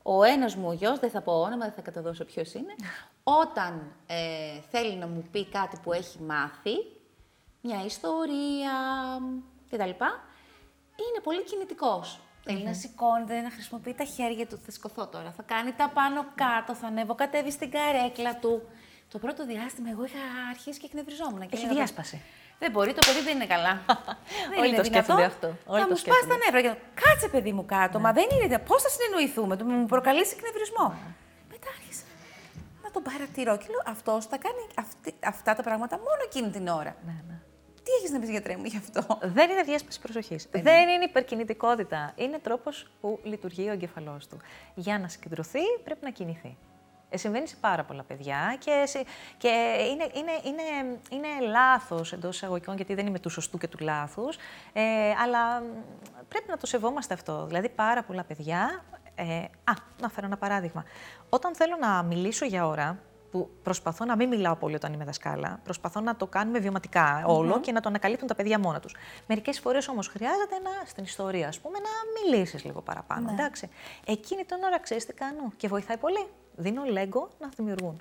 Ο 0.03 0.23
ένας 0.23 0.55
μου 0.57 0.69
ο 0.69 0.73
γιος, 0.73 0.99
δεν 0.99 1.11
θα 1.11 1.21
πω 1.21 1.33
όνομα, 1.33 1.65
δεν 1.65 1.73
θα 1.73 1.81
καταδώσω 1.83 2.25
ποιος 2.25 2.53
είναι, 2.53 2.75
όταν 3.23 3.93
ε, 4.07 4.17
θέλει 4.71 4.97
να 4.97 5.07
μου 5.07 5.25
πει 5.31 5.47
κάτι 5.47 5.77
που 5.83 5.93
έχει 5.93 6.21
μάθει, 6.21 6.75
μια 7.61 7.85
ιστορία 7.85 8.73
κτλ. 9.71 9.91
Είναι 10.97 11.21
πολύ 11.23 11.45
κινητικός. 11.45 12.21
Θέλει 12.45 12.65
να 12.65 12.73
σηκώνεται, 12.73 13.41
να 13.41 13.51
χρησιμοποιεί 13.51 13.95
τα 13.95 14.05
χέρια 14.05 14.47
του. 14.47 14.61
Θα 14.65 14.71
σκοθώ 14.71 15.07
τώρα. 15.07 15.31
Θα 15.37 15.43
κάνει 15.43 15.73
τα 15.73 15.91
πάνω 15.95 16.25
κάτω, 16.35 16.75
θα 16.75 16.87
ανέβω, 16.87 17.15
κατέβει 17.15 17.51
στην 17.51 17.71
καρέκλα 17.71 18.37
του. 18.37 18.63
Το 19.09 19.19
πρώτο 19.19 19.47
διάστημα 19.47 19.91
εγώ 19.91 20.05
είχα 20.05 20.19
αρχίσει 20.51 20.79
και 20.79 20.87
εκνευριζόμουν. 20.87 21.43
Έχει 21.51 21.69
διάσπαση. 21.69 22.23
Δεν 22.59 22.71
μπορεί, 22.71 22.93
το 22.93 23.07
παιδί 23.07 23.21
δεν 23.21 23.35
είναι 23.37 23.47
καλά. 23.47 23.83
δεν 24.51 24.59
Όλοι 24.59 24.69
είναι 24.69 24.77
το 24.77 24.85
σκέφτονται 24.85 25.25
αυτό. 25.25 25.47
Όλοι 25.67 25.81
θα 25.81 25.89
μου 25.89 25.97
σπάσει 25.97 26.27
τα 26.29 26.37
νεύρα. 26.43 26.77
Κάτσε, 27.03 27.29
παιδί 27.29 27.53
μου 27.53 27.65
κάτω. 27.65 27.99
Ναι. 27.99 28.05
Μα 28.05 28.13
δεν 28.13 28.29
είναι. 28.33 28.59
Πώς 28.59 28.83
θα 28.83 28.89
συνεννοηθούμε, 28.89 29.57
το 29.57 29.65
μου 29.65 29.87
προκαλείς 29.87 30.33
εκνευρισμό. 30.33 30.89
Ναι. 30.89 31.11
Μετά 31.51 31.69
άρχισα 31.77 32.05
να 32.83 32.91
τον 32.91 33.03
παρατηρώ 33.03 33.57
και 33.57 33.67
λέω 33.71 33.83
αυτός 33.87 34.27
θα 34.27 34.39
κάνει 34.45 34.65
αυτή, 34.79 35.15
αυτά 35.25 35.55
τα 35.55 35.63
πράγματα 35.63 35.97
μόνο 35.97 36.23
εκείνη 36.25 36.51
την 36.51 36.69
ώρα. 36.69 36.97
Ναι, 37.07 37.17
ναι. 37.29 37.37
Τι 37.83 37.91
έχεις 37.99 38.11
να 38.11 38.19
πεις 38.19 38.31
γιατρέ 38.31 38.57
μου 38.57 38.65
γι' 38.65 38.77
αυτό; 38.77 39.19
Δεν 39.23 39.51
είναι 39.51 39.63
διάσπαση 39.63 40.01
προσοχής. 40.01 40.49
Δεν, 40.51 40.63
δεν 40.63 40.89
είναι 40.89 41.05
υπερκινητικότητα. 41.05 42.13
Είναι 42.17 42.39
τρόπος 42.39 42.91
που 43.01 43.21
λειτουργεί 43.23 43.69
ο 43.69 43.73
εγκεφαλός 43.73 44.27
του. 44.27 44.37
Για 44.75 44.99
να 44.99 45.09
συγκεντρωθεί 45.09 45.61
πρέπει 45.85 46.05
να 46.05 46.11
κινηθεί. 46.11 46.57
Ε, 47.15 47.17
συμβαίνει 47.17 47.47
σε 47.47 47.57
πάρα 47.61 47.85
πολλά 47.85 48.03
παιδιά 48.03 48.57
και, 48.59 48.85
και 49.37 49.49
είναι, 49.91 50.11
είναι, 50.15 50.33
είναι, 50.45 50.99
είναι 51.11 51.47
λάθος 51.51 52.13
εντός 52.13 52.37
εισαγωγικών, 52.37 52.77
γιατί 52.77 52.95
δεν 52.95 53.07
είμαι 53.07 53.19
του 53.19 53.31
σωστού 53.31 53.59
και 53.59 53.69
του 53.69 53.79
λάθους, 53.81 54.37
ε, 54.73 54.83
αλλά 55.23 55.63
πρέπει 56.29 56.49
να 56.49 56.57
το 56.57 56.67
σεβόμαστε 56.67 57.15
αυτό. 57.15 57.47
Δηλαδή, 57.47 57.69
πάρα 57.69 58.03
πολλά 58.03 58.25
παιδιά. 58.25 58.85
Ε, 59.15 59.25
α, 59.65 59.73
να 60.01 60.09
φέρω 60.09 60.27
ένα 60.27 60.37
παράδειγμα. 60.37 60.85
Όταν 61.29 61.55
θέλω 61.55 61.77
να 61.81 62.03
μιλήσω 62.03 62.45
για 62.45 62.67
ώρα, 62.67 62.99
που 63.33 63.51
προσπαθώ 63.63 64.05
να 64.05 64.17
μην 64.17 64.29
μιλάω 64.29 64.57
πολύ 64.57 64.75
όταν 64.75 64.93
είμαι 64.93 65.05
δασκάλα, 65.05 65.61
προσπαθώ 65.65 66.01
να 66.01 66.17
το 66.17 66.27
κάνουμε 66.27 66.59
βιωματικά 66.59 67.25
και 67.61 67.73
να 67.73 67.81
το 67.81 67.89
ανακαλύπτουν 67.89 68.29
τα 68.29 68.35
παιδιά 68.35 68.59
μόνα 68.59 68.81
τους. 68.81 68.95
Μερικές 69.27 69.61
φορές 69.61 69.89
όμως 69.89 70.09
χρειάζεται 70.09 70.59
να, 70.63 70.71
στην 70.87 71.05
ιστορία, 71.05 71.49
ας 71.49 71.59
πούμε, 71.59 71.79
να 71.79 71.89
μιλήσεις 72.21 72.65
λίγο 72.65 72.81
παραπάνω. 72.81 73.27
Ναι. 73.27 73.33
Εντάξει. 73.33 73.69
Εκείνη 74.07 74.45
την 74.45 74.63
ώρα 74.63 74.79
ξέρεις 74.79 75.07
τι 75.07 75.13
κάνω 75.13 75.53
και 75.57 75.69
βοηθάει 75.69 75.97
πολύ 75.97 76.27
δίνω 76.57 76.85
λέγκο 76.85 77.29
να 77.39 77.49
δημιουργούν. 77.57 78.01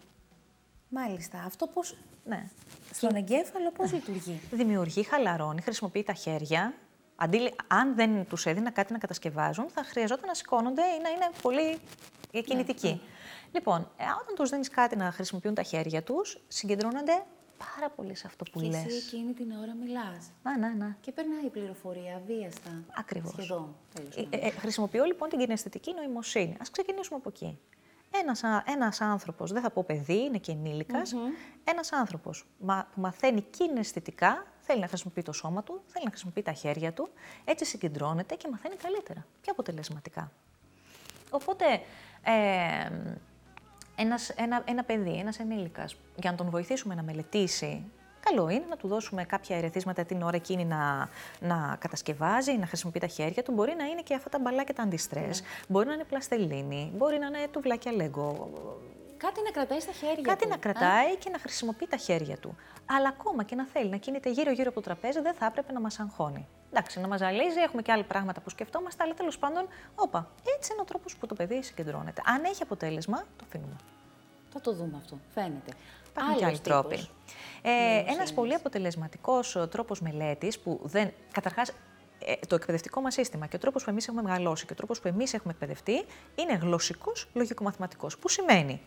Μάλιστα. 0.89 1.43
Αυτό 1.45 1.67
πώς... 1.67 1.95
Ναι. 2.25 2.47
Στον 2.93 3.15
εγκέφαλο 3.15 3.71
πώς 3.71 3.91
ναι. 3.91 3.97
λειτουργεί; 3.97 4.41
Δημιουργεί, 4.51 5.03
χαλαρώνει, 5.03 5.61
χρησιμοποιεί 5.61 6.03
τα 6.03 6.13
χέρια. 6.13 6.73
Αντί, 7.15 7.53
αν 7.67 7.95
δεν 7.95 8.25
τους 8.27 8.45
έδινα 8.45 8.71
κάτι 8.71 8.93
να 8.93 8.99
κατασκευάζουν, 8.99 9.65
θα 9.69 9.83
χρειαζόταν 9.83 10.27
να 10.27 10.33
σηκώνονται 10.33 10.81
ή 10.81 11.01
να 11.01 11.09
είναι 11.09 11.29
πολύ 11.41 11.79
κινητικοί. 12.43 12.87
Ναι, 12.87 12.93
ναι. 12.93 12.99
Λοιπόν, 13.51 13.91
ε, 13.97 14.03
όταν 14.21 14.35
τους 14.35 14.49
δίνεις 14.49 14.69
κάτι 14.69 14.95
να 14.95 15.11
χρησιμοποιούν 15.11 15.53
τα 15.53 15.63
χέρια 15.63 16.03
τους, 16.03 16.43
συγκεντρώνονται 16.47 17.25
πάρα 17.57 17.89
πολύ 17.89 18.15
σε 18.15 18.27
αυτό 18.27 18.45
που 18.51 18.59
λε. 18.59 18.67
Και 18.67 18.77
εσύ 18.77 18.95
εκείνη 18.95 19.33
την 19.33 19.51
ώρα 19.51 19.73
μιλάς. 19.73 20.31
Να, 20.43 20.57
ναι, 20.57 20.67
ναι. 20.67 20.95
Και 21.01 21.11
περνάει 21.11 21.45
η 21.45 21.49
πληροφορία 21.49 22.21
βίαστα. 22.25 22.83
Ακριβώς. 22.97 23.31
Σχεδόν. 23.31 23.75
Ε, 24.29 24.37
ε, 24.37 24.49
χρησιμοποιώ 24.49 25.03
λοιπόν 25.03 25.29
την 25.29 25.39
κοιναισθητική 25.39 25.93
νοημοσύνη. 25.93 26.51
Α 26.51 26.65
ξεκινήσουμε 26.71 27.17
από 27.17 27.29
εκεί. 27.29 27.59
Ένας, 28.21 28.41
ένας 28.65 29.01
άνθρωπος, 29.01 29.51
δεν 29.51 29.61
θα 29.61 29.69
πω 29.69 29.83
παιδί, 29.83 30.23
είναι 30.23 30.37
και 30.37 30.51
ενήλικας, 30.51 31.13
mm-hmm. 31.13 31.61
ένας 31.63 31.91
άνθρωπος 31.91 32.45
που 32.59 33.01
μαθαίνει 33.01 33.41
κοιναισθητικά, 33.41 34.45
θέλει 34.59 34.79
να 34.79 34.87
χρησιμοποιεί 34.87 35.21
το 35.21 35.31
σώμα 35.31 35.63
του, 35.63 35.81
θέλει 35.87 36.03
να 36.03 36.09
χρησιμοποιεί 36.09 36.41
τα 36.41 36.53
χέρια 36.53 36.93
του, 36.93 37.09
έτσι 37.45 37.65
συγκεντρώνεται 37.65 38.35
και 38.35 38.47
μαθαίνει 38.51 38.75
καλύτερα, 38.75 39.25
πιο 39.41 39.51
αποτελεσματικά. 39.51 40.31
Οπότε, 41.29 41.65
ε, 42.23 42.89
ένας, 43.95 44.29
ένα, 44.29 44.63
ένα 44.65 44.83
παιδί, 44.83 45.17
ένας 45.17 45.39
ενήλικας, 45.39 45.95
για 46.15 46.31
να 46.31 46.37
τον 46.37 46.49
βοηθήσουμε 46.49 46.95
να 46.95 47.03
μελετήσει 47.03 47.83
καλό 48.25 48.49
είναι 48.49 48.65
να 48.69 48.75
του 48.77 48.87
δώσουμε 48.87 49.23
κάποια 49.23 49.57
ερεθίσματα 49.57 50.03
την 50.05 50.21
ώρα 50.21 50.35
εκείνη 50.35 50.65
να, 50.65 51.09
να 51.39 51.77
κατασκευάζει, 51.79 52.57
να 52.57 52.65
χρησιμοποιεί 52.65 52.99
τα 52.99 53.07
χέρια 53.07 53.43
του. 53.43 53.51
Μπορεί 53.51 53.73
να 53.77 53.85
είναι 53.85 54.01
και 54.01 54.13
αυτά 54.13 54.29
τα 54.29 54.39
μπαλάκια 54.39 54.73
τα 54.73 54.83
αντιστρέ, 54.83 55.19
ναι. 55.19 55.31
μπορεί 55.67 55.87
να 55.87 55.93
είναι 55.93 56.03
πλαστελίνη, 56.03 56.91
μπορεί 56.95 57.17
να 57.17 57.25
είναι 57.25 57.47
τουβλάκια 57.51 57.91
λέγκο. 57.91 58.49
Κάτι 59.25 59.41
να 59.43 59.51
κρατάει 59.51 59.79
στα 59.79 59.91
χέρια 59.91 60.23
Κάτι 60.23 60.47
να 60.47 60.57
κρατάει 60.57 61.15
και 61.15 61.29
να 61.29 61.39
χρησιμοποιεί 61.39 61.87
τα 61.87 61.97
χέρια 61.97 62.37
του. 62.37 62.55
Αλλά 62.85 63.07
ακόμα 63.07 63.43
και 63.43 63.55
να 63.55 63.65
θέλει 63.65 63.89
να 63.89 63.97
κινείται 63.97 64.29
γύρω-γύρω 64.29 64.69
από 64.69 64.75
το 64.75 64.81
τραπέζι, 64.81 65.19
δεν 65.19 65.33
θα 65.33 65.45
έπρεπε 65.45 65.71
να 65.71 65.79
μας 65.79 65.99
αγχώνει. 65.99 66.47
Εντάξει, 66.69 66.99
να 66.99 67.07
μας 67.07 67.19
ζαλίζει, 67.19 67.59
έχουμε 67.59 67.81
και 67.81 67.91
άλλα 67.91 68.03
πράγματα 68.03 68.41
που 68.41 68.49
σκεφτόμαστε, 68.49 69.03
αλλά 69.03 69.13
τέλος 69.13 69.37
πάντων, 69.37 69.67
όπα, 69.95 70.31
έτσι 70.57 70.71
είναι 70.73 70.81
ο 70.81 70.85
τρόπος 70.85 71.15
που 71.17 71.27
το 71.27 71.35
παιδί 71.35 71.63
συγκεντρώνεται. 71.63 72.21
Αν 72.25 72.43
έχει 72.43 72.63
αποτέλεσμα, 72.63 73.17
το 73.17 73.43
αφήνουμε. 73.47 73.75
Θα 74.53 74.61
το 74.61 74.73
δούμε 74.73 74.97
αυτό. 74.97 75.17
Φαίνεται. 75.33 75.71
Υπάρχουν 76.09 76.35
και 76.37 76.45
άλλοι 76.45 76.59
τρόποι. 76.59 77.07
Ε, 77.61 78.03
Ένας 78.07 78.33
πολύ 78.33 78.53
αποτελεσματικός 78.53 79.55
ε, 79.55 79.67
τρόπος 79.67 80.01
μελέτης 80.01 80.59
που 80.59 80.79
δεν. 80.83 81.13
Καταρχάς, 81.31 81.71
ε, 82.25 82.33
το 82.47 82.55
εκπαιδευτικό 82.55 83.01
μας 83.01 83.13
σύστημα 83.13 83.47
και 83.47 83.55
ο 83.55 83.59
τρόπος 83.59 83.83
που 83.83 83.89
εμείς 83.89 84.07
έχουμε 84.07 84.21
μεγαλώσει 84.21 84.65
και 84.65 84.73
ο 84.73 84.75
τρόπος 84.75 84.99
που 84.99 85.07
εμείς 85.07 85.33
έχουμε 85.33 85.53
εκπαιδευτεί 85.53 86.05
είναι 86.35 86.53
γλωσσικός 86.53 87.27
λογικομαθηματικός. 87.33 88.17
Που 88.17 88.29
σημαίνει; 88.29 88.81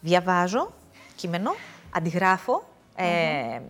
Διαβάζω 0.00 0.72
κείμενο, 1.16 1.54
αντιγράφω 1.90 2.64
ε, 2.96 3.60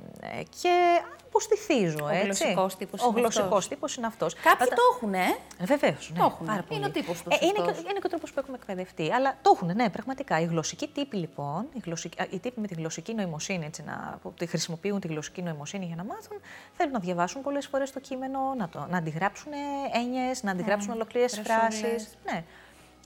και 0.61 1.01
αποστηθίζω. 1.27 2.05
Ο 2.05 2.23
γλωσσικός 2.23 2.77
τύπος. 2.77 3.03
Ο 3.03 3.09
γλωσσικός 3.09 3.69
τύπος 3.69 3.97
είναι 3.97 4.07
αυτός. 4.07 4.35
Κάποιοι 4.35 4.67
το 4.67 4.83
έχουν, 4.95 5.15
ε; 5.15 5.37
Βεβαίως. 5.61 6.11
Ναι, 6.13 6.19
το 6.19 6.25
έχουν. 6.25 6.77
Είναι 6.77 6.87
ο 6.87 6.91
τύπος 6.91 7.23
τους. 7.23 7.37
Ε, 7.37 7.47
είναι, 7.47 7.73
και, 7.73 7.81
είναι 7.81 7.93
και 7.93 8.07
ο 8.07 8.09
τρόπος 8.09 8.33
που 8.33 8.39
έχουμε 8.39 8.57
εκπαιδευτεί. 8.57 9.13
Αλλά 9.13 9.37
το 9.43 9.53
έχουν, 9.55 9.75
ναι, 9.75 9.91
πραγματικά. 9.91 10.41
Οι 10.41 10.45
γλωσσικοί 10.45 10.89
τύποι, 10.89 11.17
λοιπόν, 11.17 11.67
οι, 11.73 11.81
γλωσσικοί, 11.85 12.17
οι 12.31 12.39
τύποι 12.39 12.61
με 12.61 12.67
τη 12.67 12.75
γλωσσική 12.75 13.15
νοημοσύνη, 13.15 13.65
έτσι, 13.65 13.83
να, 13.83 14.19
που 14.23 14.35
χρησιμοποιούν 14.49 15.01
τη 15.01 15.09
γλωσσική 15.09 15.43
νοημοσύνη 15.43 15.85
για 15.85 15.97
να 15.97 16.05
μάθουν, 16.05 16.41
θέλουν 16.77 16.93
να 16.93 16.99
διαβάσουν 16.99 17.43
πολλές 17.43 17.67
φορές 17.67 17.93
το 17.93 18.01
κείμενο, 18.01 18.55
να, 18.57 18.69
το, 18.69 18.87
να 18.91 18.99
αντιγράψουν 18.99 19.53
έννοιες, 19.93 20.43
να 20.43 20.51
αντιγράψουν 20.51 20.91
mm, 20.91 20.95
ολοκλήρες 20.95 21.41
φράσεις. 21.45 22.09
Ναι. 22.25 22.45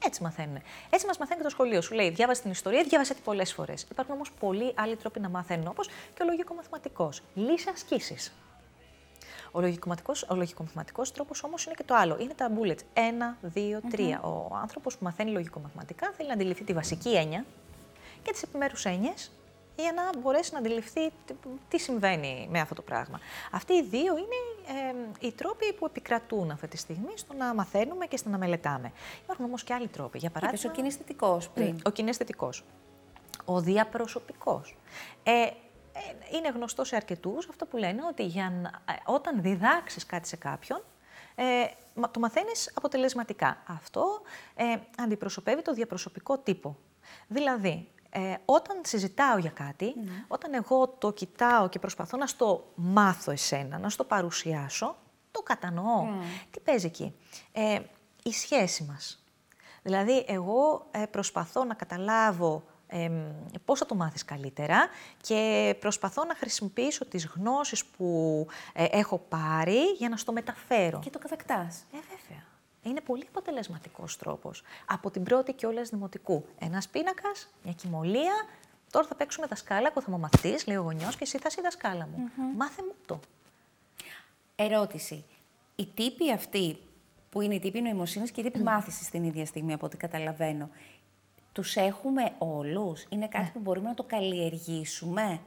Έτσι 0.05 0.23
μαθαίνουν. 0.23 0.57
Έτσι 0.91 1.07
μας 1.07 1.19
μαθαίνει 1.19 1.39
και 1.39 1.45
το 1.45 1.51
σχολείο. 1.51 1.81
Σου 1.81 1.95
λέει: 1.95 2.11
Διάβασε 2.11 2.43
την 2.43 2.51
ιστορία, 2.51 2.83
διάβασε 2.83 3.15
την 3.15 3.23
πολλές 3.23 3.53
φορές. 3.53 3.83
Υπάρχουν 3.91 4.15
όμως 4.15 4.31
πολλοί 4.33 4.73
άλλοι 4.77 4.97
τρόποι 4.97 5.21
να 5.21 5.29
μαθαίνουν, 5.29 5.67
όπως 5.67 5.89
και 5.89 6.23
ο 6.23 6.25
λογικο-μαθηματικό. 6.25 7.11
Λύσεις 7.35 7.67
ασκήσεις. 7.67 8.33
Ο 9.53 9.61
λογικομαθηματικός, 9.61 10.27
ο 10.31 10.35
λογικομαθηματικός 10.35 11.13
τρόπος 11.13 11.43
όμως 11.45 11.65
είναι 11.65 11.75
και 11.75 11.83
το 11.83 11.95
άλλο. 11.95 12.17
Είναι 12.21 12.35
τα 12.35 12.51
bullets. 12.59 12.81
Ένα, 12.93 13.37
δύο, 13.43 13.81
τρία. 13.91 14.21
Mm-hmm. 14.21 14.49
Ο 14.51 14.57
άνθρωπος 14.57 14.97
που 14.97 15.05
μαθαίνει 15.05 15.31
λογικομαθηματικά 15.31 16.13
θέλει 16.17 16.29
να 16.29 16.35
αντιληφθεί 16.35 16.65
τη 16.65 16.73
βασική 16.73 17.15
έννοια 17.15 17.45
και 18.23 18.33
τις 18.33 18.43
επιμέρους 18.43 18.85
έννοιες 18.85 19.31
για 19.77 19.93
να 19.93 20.19
μπορέσει 20.19 20.53
να 20.53 20.59
αντιληφθεί 20.59 21.11
τι 21.69 21.79
συμβαίνει 21.79 22.49
με 22.51 22.61
αυτό 22.61 22.75
το 22.75 22.83
πράγμα. 22.83 23.21
Αυτοί 23.51 23.73
οι 23.73 23.83
δύο 23.83 24.17
είναι 24.17 24.71
ε, 25.21 25.27
οι 25.27 25.33
τρόποι 25.33 25.73
που 25.73 25.87
επικρατούν 25.87 26.51
αυτή 26.51 26.69
τη 26.69 26.77
στιγμή 26.77 27.13
στο 27.15 27.35
να 27.35 27.55
μαθαίνουμε 27.55 28.07
και 28.07 28.17
στο 28.17 28.29
να 28.29 28.39
μελετάμε. 28.39 28.93
Υπάρχουν 29.23 29.45
όμως 29.45 29.65
και 29.65 29.75
άλλοι 29.75 29.89
τρόποι. 29.89 30.19
Για 30.19 30.31
παράδειγμα, 30.31 30.71
ο 30.71 30.75
κινηστικός 30.75 31.49
πριν. 31.49 31.81
Ο 31.85 31.91
κινηστικός. 31.91 32.65
Ο 33.45 33.61
διαπροσωπικός. 33.61 34.77
Ε, 35.23 35.33
ε, 35.33 36.37
είναι 36.37 36.49
γνωστό 36.49 36.85
σε 36.85 36.97
αρκετούς 36.97 37.49
αυτό 37.49 37.67
που 37.67 37.77
λένε 37.77 38.01
ότι 38.09 38.25
για 38.25 38.53
ε, 38.89 38.93
όταν 39.05 39.43
διδάξεις 39.43 40.07
κάτι 40.07 40.29
σε 40.29 40.37
κάποιον, 40.37 40.83
ε, 41.35 41.65
το 42.11 42.21
μαθαίνεις 42.21 42.73
αποτελεσματικά. 42.75 43.63
Αυτό 43.67 44.21
ε, 44.55 44.65
αντιπροσωπεύει 45.03 45.63
το 45.63 45.73
διαπροσωπικό 45.73 46.39
τύπο. 46.39 46.77
Δηλαδή, 47.29 47.89
ε, 48.17 48.35
όταν 48.45 48.81
συζητάω 48.85 49.39
για 49.39 49.51
κάτι, 49.51 49.95
ναι. 49.97 50.25
όταν 50.29 50.55
εγώ 50.55 50.89
το 50.89 51.13
κοιτάω 51.13 51.69
και 51.69 51.79
προσπαθώ 51.79 52.17
να 52.17 52.27
στο 52.27 52.73
μάθω 52.75 53.31
εσένα, 53.31 53.79
να 53.79 53.89
στο 53.89 54.05
παρουσιάσω, 54.05 54.97
το 55.31 55.41
κατανοώ. 55.41 56.07
Τι 56.51 56.61
παίζει 56.61 56.87
εκεί; 56.87 57.15
Ε, 57.53 57.81
η 58.23 58.33
σχέση 58.33 58.85
μας. 58.85 59.25
Δηλαδή, 59.83 60.25
εγώ 60.29 60.87
ε, 60.91 61.07
προσπαθώ 61.07 61.65
να 61.65 61.75
καταλάβω 61.75 62.63
ε, 62.87 63.11
πώς 63.65 63.79
θα 63.79 63.87
το 63.87 63.95
μάθεις 63.95 64.25
καλύτερα 64.25 64.89
και 65.21 65.75
προσπαθώ 65.81 66.25
να 66.25 66.35
χρησιμοποιήσω 66.35 67.07
τις 67.07 67.27
γνώσεις 67.27 67.85
που 67.85 68.47
ε, 68.73 68.85
έχω 68.85 69.19
πάρει 69.19 69.83
για 69.99 70.09
να 70.09 70.17
στο 70.17 70.33
μεταφέρω. 70.33 70.99
Και 70.99 71.11
το 71.11 71.19
κατακτάς. 71.19 71.85
Ε, 71.93 71.97
βέβαια. 71.97 72.54
Είναι 72.85 73.01
πολύ 73.01 73.25
αποτελεσματικός 73.29 74.17
τρόπος. 74.17 74.63
Από 74.87 75.11
την 75.11 75.23
πρώτη 75.23 75.53
και 75.53 75.67
όλες 75.67 75.89
δημοτικού. 75.89 76.45
Ένας 76.59 76.89
πίνακας, 76.89 77.49
μια 77.63 77.73
κοιμωλία. 77.73 78.35
Τώρα 78.91 79.07
θα 79.07 79.15
παίξουμε 79.15 79.47
δασκάλα. 79.47 79.89
Εγώ 79.91 80.01
θα 80.01 80.11
μου 80.11 80.19
μαθητής, 80.19 80.67
λέει 80.67 80.77
ο 80.77 80.83
γονιός, 80.83 81.17
και 81.17 81.23
εσύ 81.25 81.39
θα 81.39 81.47
είσαι 81.51 81.61
η 81.61 81.63
δασκάλα 81.63 82.09
μου. 82.13 82.31
Μάθε 82.57 82.83
μου 82.83 82.95
το. 83.07 83.21
Ερώτηση. 84.57 85.25
Οι 85.77 85.87
τύποι 85.95 86.33
αυτοί, 86.33 86.79
που 87.31 87.41
είναι 87.41 87.55
οι 87.55 87.59
τύποι 87.61 87.81
νοημοσύνης 87.81 88.31
και 88.31 88.41
οι 88.41 88.45
τύποι 88.45 88.59
μάθησης 88.63 89.11
την 89.11 89.25
ίδια 89.25 89.47
στιγμή, 89.47 89.73
από 89.73 89.87
ό,τι 89.87 89.97
καταλαβαίνω, 89.97 90.69
τους 91.53 91.77
έχουμε 91.77 92.33
όλους; 92.39 93.05
Είναι 93.09 93.29
κάτι 93.29 93.45
Ναι. 93.45 93.51
που 93.51 93.59
μπορούμε 93.59 93.89
να 93.89 93.95
το 93.95 94.03
καλλιεργήσουμε, 94.03 95.41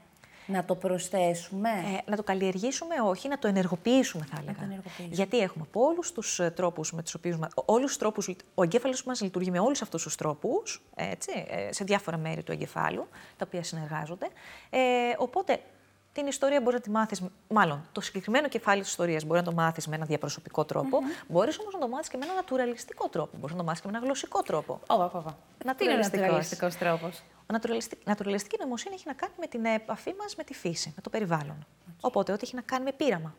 να 0.47 0.65
το 0.65 0.75
προσθέσουμε; 0.75 1.69
Ε, 1.69 2.09
να 2.09 2.15
το 2.15 2.23
καλλιεργήσουμε, 2.23 2.95
όχι, 3.05 3.27
να 3.27 3.39
το 3.39 3.47
ενεργοποιήσουμε, 3.47 4.25
θα 4.29 4.37
έλεγα. 4.41 4.57
το 4.57 4.63
ενεργοποιήσουμε. 4.63 5.15
Γιατί 5.15 5.39
έχουμε 5.39 5.65
από 5.67 5.81
όλους 5.85 6.11
τους 6.11 6.39
τρόπους 6.55 6.93
με 6.93 7.03
τους 7.03 7.13
οποίους. 7.13 7.37
Όλους 7.65 7.87
τους 7.87 7.97
τρόπους, 7.97 8.29
ο 8.55 8.63
εγκέφαλος 8.63 9.03
μας 9.03 9.21
λειτουργεί 9.21 9.51
με 9.51 9.59
όλους 9.59 9.81
αυτούς 9.81 10.03
τους 10.03 10.15
τρόπους, 10.15 10.81
σε 11.69 11.83
διάφορα 11.83 12.17
μέρη 12.17 12.43
του 12.43 12.51
εγκεφάλου, 12.51 13.07
τα 13.37 13.45
οποία 13.47 13.63
συνεργάζονται. 13.63 14.27
Ε, 14.69 14.79
οπότε 15.17 15.59
την 16.17 16.27
ιστορία 16.27 16.61
μπορεί 16.61 16.75
να 16.75 16.81
τη 16.81 16.89
μάθεις, 16.89 17.21
μάλλον 17.47 17.87
το 17.91 18.01
συγκεκριμένο 18.01 18.47
κεφάλαιο 18.47 18.81
της 18.81 18.89
ιστορίας 18.89 19.23
μπορεί 19.23 19.39
να 19.39 19.45
το 19.45 19.51
μάθεις 19.51 19.87
με 19.87 19.95
ένα 19.95 20.05
διαπροσωπικό 20.05 20.65
τρόπο. 20.65 20.97
Μπορείς 21.27 21.59
όμως 21.59 21.73
να 21.73 21.79
το 21.79 21.87
μάθεις 21.87 22.07
και 22.09 22.17
με 22.17 22.25
ένα 22.25 22.33
νατουραλιστικό 22.33 23.07
τρόπο. 23.09 23.37
Μπορείς 23.37 23.51
να 23.51 23.57
το 23.57 23.63
μάθεις 23.63 23.81
και 23.81 23.87
με 23.91 23.97
ένα 23.97 24.05
γλωσσικό 24.05 24.41
τρόπο. 24.41 24.79
Ω, 24.87 24.93
ω, 24.93 25.03
ω. 25.03 25.21
Τι 25.75 25.83
είναι 25.83 25.93
ο 25.93 25.97
Naturalisticός. 25.97 26.11
νατουραλιστικός 26.11 26.75
τρόπος; 26.75 27.23
Ο 27.41 27.55
naturalistic- 27.55 27.97
νατουραλιστική 28.05 28.57
νοημοσύνη 28.59 28.95
έχει 28.95 29.03
να 29.07 29.13
κάνει 29.13 29.33
με 29.39 29.47
την 29.47 29.65
επαφή 29.65 30.13
μας 30.19 30.35
με 30.35 30.43
τη 30.43 30.53
φύση, 30.53 30.93
με 30.95 31.01
το 31.01 31.09
περιβάλλον. 31.09 31.65
Οπότε, 32.01 32.31
ό,τι 32.31 32.41
έχει 32.43 32.55
να 32.55 32.61
κάνει 32.61 32.83
με 32.83 32.91
πείραμα, 32.91 33.35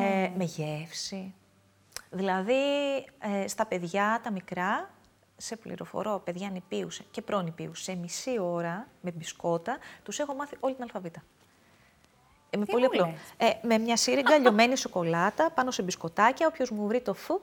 ε, 0.00 0.30
με 0.36 0.44
γεύση. 0.44 1.34
Δηλαδή, 2.10 2.54
ε, 3.18 3.48
στα 3.48 3.66
παιδιά 3.66 4.20
τα 4.22 4.30
μικρά, 4.32 4.90
σε 5.36 5.56
πληροφορώ, 5.56 6.20
παιδιά 6.24 6.50
νηπίους 6.50 7.00
και 7.10 7.22
προνηπίους, 7.22 7.82
σε 7.82 7.94
μισή 7.94 8.38
ώρα 8.40 8.86
με 9.00 9.10
μπισκότα, 9.10 9.78
τους 10.02 10.18
έχω 10.18 10.34
μάθει 10.34 10.56
όλη 10.60 10.74
την 10.74 10.82
αλφαβήτα. 10.82 11.22
Ε, 12.50 12.56
με 12.56 12.64
Τι 12.64 12.70
πολύ 12.70 12.82
μου 12.84 12.90
απλό. 12.94 13.06
λες; 13.38 13.50
Ε, 13.50 13.66
με 13.66 13.78
μια 13.78 13.96
σύριγγα 13.96 14.38
λιωμένη 14.38 14.76
σοκολάτα 14.76 15.50
πάνω 15.50 15.70
σε 15.70 15.82
μπισκοτάκια, 15.82 16.46
όποιος 16.46 16.70
μου 16.70 16.86
βρει 16.86 17.00
το 17.00 17.14
φου, 17.14 17.40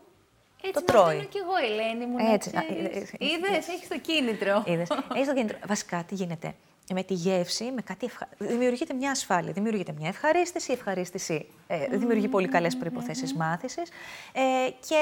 Έτσι 0.61 0.73
το 0.73 0.83
τρώει. 0.83 1.03
μαθαίνω 1.03 1.23
κι 1.23 1.37
εγώ, 1.37 1.55
Ελένη 1.71 2.05
μου. 2.05 2.15
Έτσι. 2.33 2.49
Α, 2.55 2.59
ε, 2.69 2.83
ε, 2.83 2.97
ε, 2.97 3.05
Είδες, 3.25 3.67
έχεις 3.67 3.87
το 3.87 3.99
κίνητρο. 3.99 4.63
Είδες. 4.65 4.87
Έχεις 5.15 5.27
το 5.27 5.33
κίνητρο. 5.33 5.57
Βασικά, 5.67 6.03
τι 6.07 6.15
γίνεται. 6.15 6.53
Με 6.93 7.03
τη 7.03 7.13
γεύση, 7.13 7.71
με 7.75 7.81
κάτι 7.81 8.05
ευχα... 8.05 8.27
δημιουργείται 8.37 8.93
μια 8.93 9.11
ασφάλεια, 9.11 9.51
δημιουργείται 9.51 9.93
μια 9.99 10.07
ευχαρίστηση. 10.07 10.71
Η 10.71 10.73
ευχαρίστηση 10.73 11.45
ε, 11.67 11.85
δημιουργεί 11.97 12.27
πολύ 12.27 12.47
καλές 12.47 12.77
προϋποθέσεις 12.77 13.33
μάθησης 13.33 13.89
ε, 14.31 14.41
και 14.87 14.97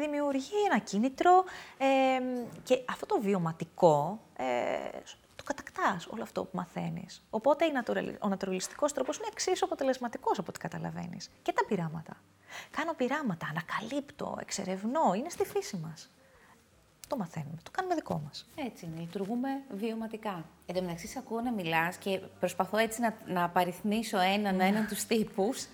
δημιουργεί 0.00 0.54
ένα 0.70 0.78
κίνητρο 0.78 1.44
ε, 1.78 1.86
και 2.62 2.78
αυτό 2.90 3.06
το 3.06 3.20
βιωματικό 3.20 4.20
ε, 5.50 5.54
το 5.54 5.62
κατακτάς 5.62 6.06
όλο 6.06 6.22
αυτό 6.22 6.44
που 6.44 6.56
μαθαίνεις. 6.56 7.22
Οπότε 7.30 7.64
η 7.64 7.70
naturali- 7.82 8.16
ο 8.20 8.28
νατουραλιστικός 8.28 8.92
τρόπος 8.92 9.16
είναι 9.16 9.26
εξίσου 9.32 9.64
αποτελεσματικός 9.64 10.38
από 10.38 10.46
ό,τι 10.48 10.58
καταλαβαίνεις. 10.58 11.30
Και 11.42 11.52
τα 11.52 11.64
πειράματα. 11.64 12.16
Κάνω 12.70 12.94
πειράματα, 12.94 13.46
ανακαλύπτω, 13.46 14.36
εξερευνώ, 14.40 15.14
είναι 15.14 15.28
στη 15.28 15.44
φύση 15.44 15.76
μας. 15.76 16.10
Το 17.08 17.16
μαθαίνουμε, 17.16 17.56
το 17.62 17.70
κάνουμε 17.70 17.94
δικό 17.94 18.22
μας. 18.24 18.48
Έτσι 18.54 18.84
είναι, 18.86 19.00
λειτουργούμε 19.00 19.48
βιωματικά. 19.70 20.44
Εν 20.66 20.74
τω 20.74 20.82
μεταξύ, 20.82 21.06
σε 21.06 21.18
ακούω 21.18 21.40
να 21.40 21.52
μιλάς 21.52 21.96
και 21.96 22.18
προσπαθώ 22.18 22.76
έτσι 22.76 23.00
να, 23.00 23.14
να 23.26 23.44
απαριθμίσω 23.44 24.18
έναν 24.18 24.60
έναν 24.60 24.86
τους 24.86 25.04
τύπους. 25.04 25.66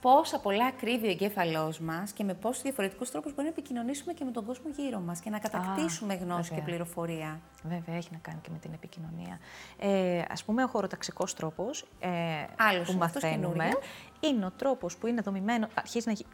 Πόσα 0.00 0.38
πολλά 0.40 0.70
κρύβει 0.70 1.06
ο 1.06 1.10
εγκέφαλός 1.10 1.78
μας 1.80 2.12
και 2.12 2.24
με 2.24 2.34
πόσους 2.34 2.62
διαφορετικούς 2.62 3.10
τρόπους 3.10 3.30
μπορούμε 3.34 3.48
να 3.54 3.58
επικοινωνήσουμε 3.58 4.12
και 4.12 4.24
με 4.24 4.30
τον 4.30 4.44
κόσμο 4.44 4.70
γύρω 4.76 5.00
μας 5.00 5.20
και 5.20 5.30
να 5.30 5.38
κατακτήσουμε 5.38 6.14
γνώση 6.14 6.42
και 6.42 6.48
βέβαια. 6.48 6.64
πληροφορία. 6.64 7.40
Βέβαια, 7.62 7.96
έχει 7.96 8.08
να 8.12 8.18
κάνει 8.18 8.38
και 8.42 8.48
με 8.52 8.58
την 8.58 8.72
επικοινωνία. 8.72 9.38
Ε, 9.78 10.22
ας 10.30 10.44
πούμε, 10.44 10.64
ο 10.64 10.66
χωροταξικός 10.66 11.34
τρόπος 11.34 11.84
ε, 12.00 12.08
Άλλος 12.56 12.86
που 12.86 12.92
είναι 12.92 13.04
αυτός, 13.04 13.22
μαθαίνουμε 13.22 13.48
καινούριος. 13.48 13.78
είναι 14.20 14.44
ο 14.44 14.50
τρόπος 14.50 14.96
που 14.96 15.06
είναι 15.06 15.20
δομημένο, 15.20 15.68
αρχίζει 15.74 16.06
να 16.06 16.12
γι- 16.12 16.26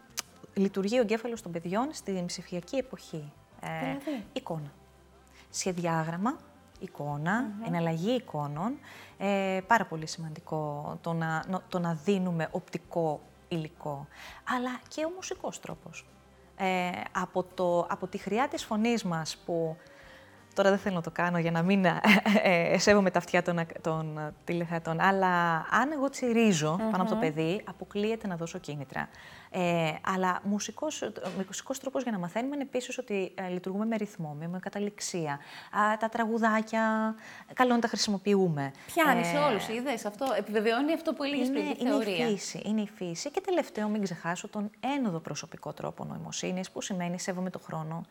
λειτουργεί 0.54 0.98
ο 0.98 1.00
εγκέφαλος 1.00 1.42
των 1.42 1.52
παιδιών 1.52 1.88
στην 1.92 2.26
ψηφιακή 2.26 2.76
εποχή. 2.76 3.32
Ε, 3.60 3.80
Δηλαδή; 3.80 4.24
εικόνα. 4.32 4.72
Σχεδιάγραμμα, 5.50 6.36
εικόνα, 6.80 7.50
εναλλαγή 7.66 8.10
εικόνων. 8.14 8.78
Ε, 9.18 9.60
πάρα 9.66 9.84
πολύ 9.86 10.06
σημαντικό 10.06 10.96
το 11.00 11.12
να, 11.12 11.44
νο- 11.48 11.62
το 11.68 11.78
να 11.78 11.94
δίνουμε 12.04 12.48
οπτικό 12.50 13.20
υλικό. 13.54 14.08
Αλλά 14.48 14.80
και 14.88 15.04
ο 15.04 15.10
μουσικός 15.14 15.60
τρόπος. 15.60 16.06
Ε, 16.56 16.90
από, 17.12 17.42
το, 17.54 17.86
από 17.88 18.06
τη 18.06 18.18
χρειά 18.18 18.48
της 18.48 18.64
φωνής 18.64 19.04
μας 19.04 19.36
που 19.36 19.76
Τώρα 20.54 20.70
δεν 20.70 20.78
θέλω 20.78 20.94
να 20.94 21.00
το 21.02 21.10
κάνω 21.10 21.38
για 21.38 21.50
να 21.50 21.62
μην 21.62 21.84
ε, 21.84 22.00
ε, 22.42 22.78
σέβομαι 22.78 23.10
τα 23.10 23.18
αυτιά 23.18 23.42
των, 23.42 23.58
ακ- 23.58 23.80
των 23.80 24.18
ε, 24.18 24.32
τηλεθεατών, 24.44 25.00
αλλά 25.00 25.54
αν 25.70 25.92
εγώ 25.92 26.08
τσιρίζω 26.10 26.76
πάνω 26.90 27.02
από 27.02 27.10
το 27.10 27.16
παιδί, 27.16 27.60
αποκλείεται 27.64 28.26
να 28.26 28.36
δώσω 28.36 28.58
κίνητρα. 28.58 29.08
Ε, 29.50 29.92
αλλά 30.14 30.40
μουσικός, 30.42 31.02
ε, 31.02 31.12
μουσικός 31.46 31.78
τρόπος 31.78 32.02
για 32.02 32.12
να 32.12 32.18
μαθαίνουμε 32.18 32.54
είναι 32.54 32.64
επίσης 32.64 32.98
ότι 32.98 33.32
ε, 33.34 33.48
λειτουργούμε 33.48 33.84
με 33.84 33.96
ρυθμό, 33.96 34.36
με, 34.38 34.48
με 34.48 34.58
καταληξία. 34.58 35.32
Α, 35.32 35.96
τα 35.98 36.08
τραγουδάκια, 36.08 37.14
καλό 37.52 37.74
να 37.74 37.78
τα 37.80 37.88
χρησιμοποιούμε. 37.88 38.72
Πιάνεις 38.94 39.28
Ε, 39.28 39.30
σε 39.30 39.38
όλους, 39.38 39.68
είδες 39.68 40.04
αυτό. 40.04 40.26
Επιβεβαιώνει 40.38 40.92
αυτό 40.92 41.12
που 41.12 41.22
έλεγες 41.22 41.48
πριν, 41.50 41.64
είναι, 41.64 41.74
τη 41.74 41.80
είναι 41.80 41.90
θεωρία. 41.90 42.28
η 42.28 42.30
φύση. 42.36 42.62
Είναι 42.64 42.80
η 42.80 42.88
φύση. 42.96 43.30
Και 43.30 43.40
τελευταίο, 43.40 43.88
μην 43.88 44.02
ξεχάσω 44.02 44.48
τον 44.48 44.70
ένοδο 44.96 45.18
προσωπικό 45.18 45.72
τρόπο 45.72 46.04
νοημοσύνης, 46.04 46.70
που 46.70 46.80
σημαίνει 46.80 47.20
σέβομαι 47.20 47.50
το 47.50 47.58
χρόνο. 47.58 48.06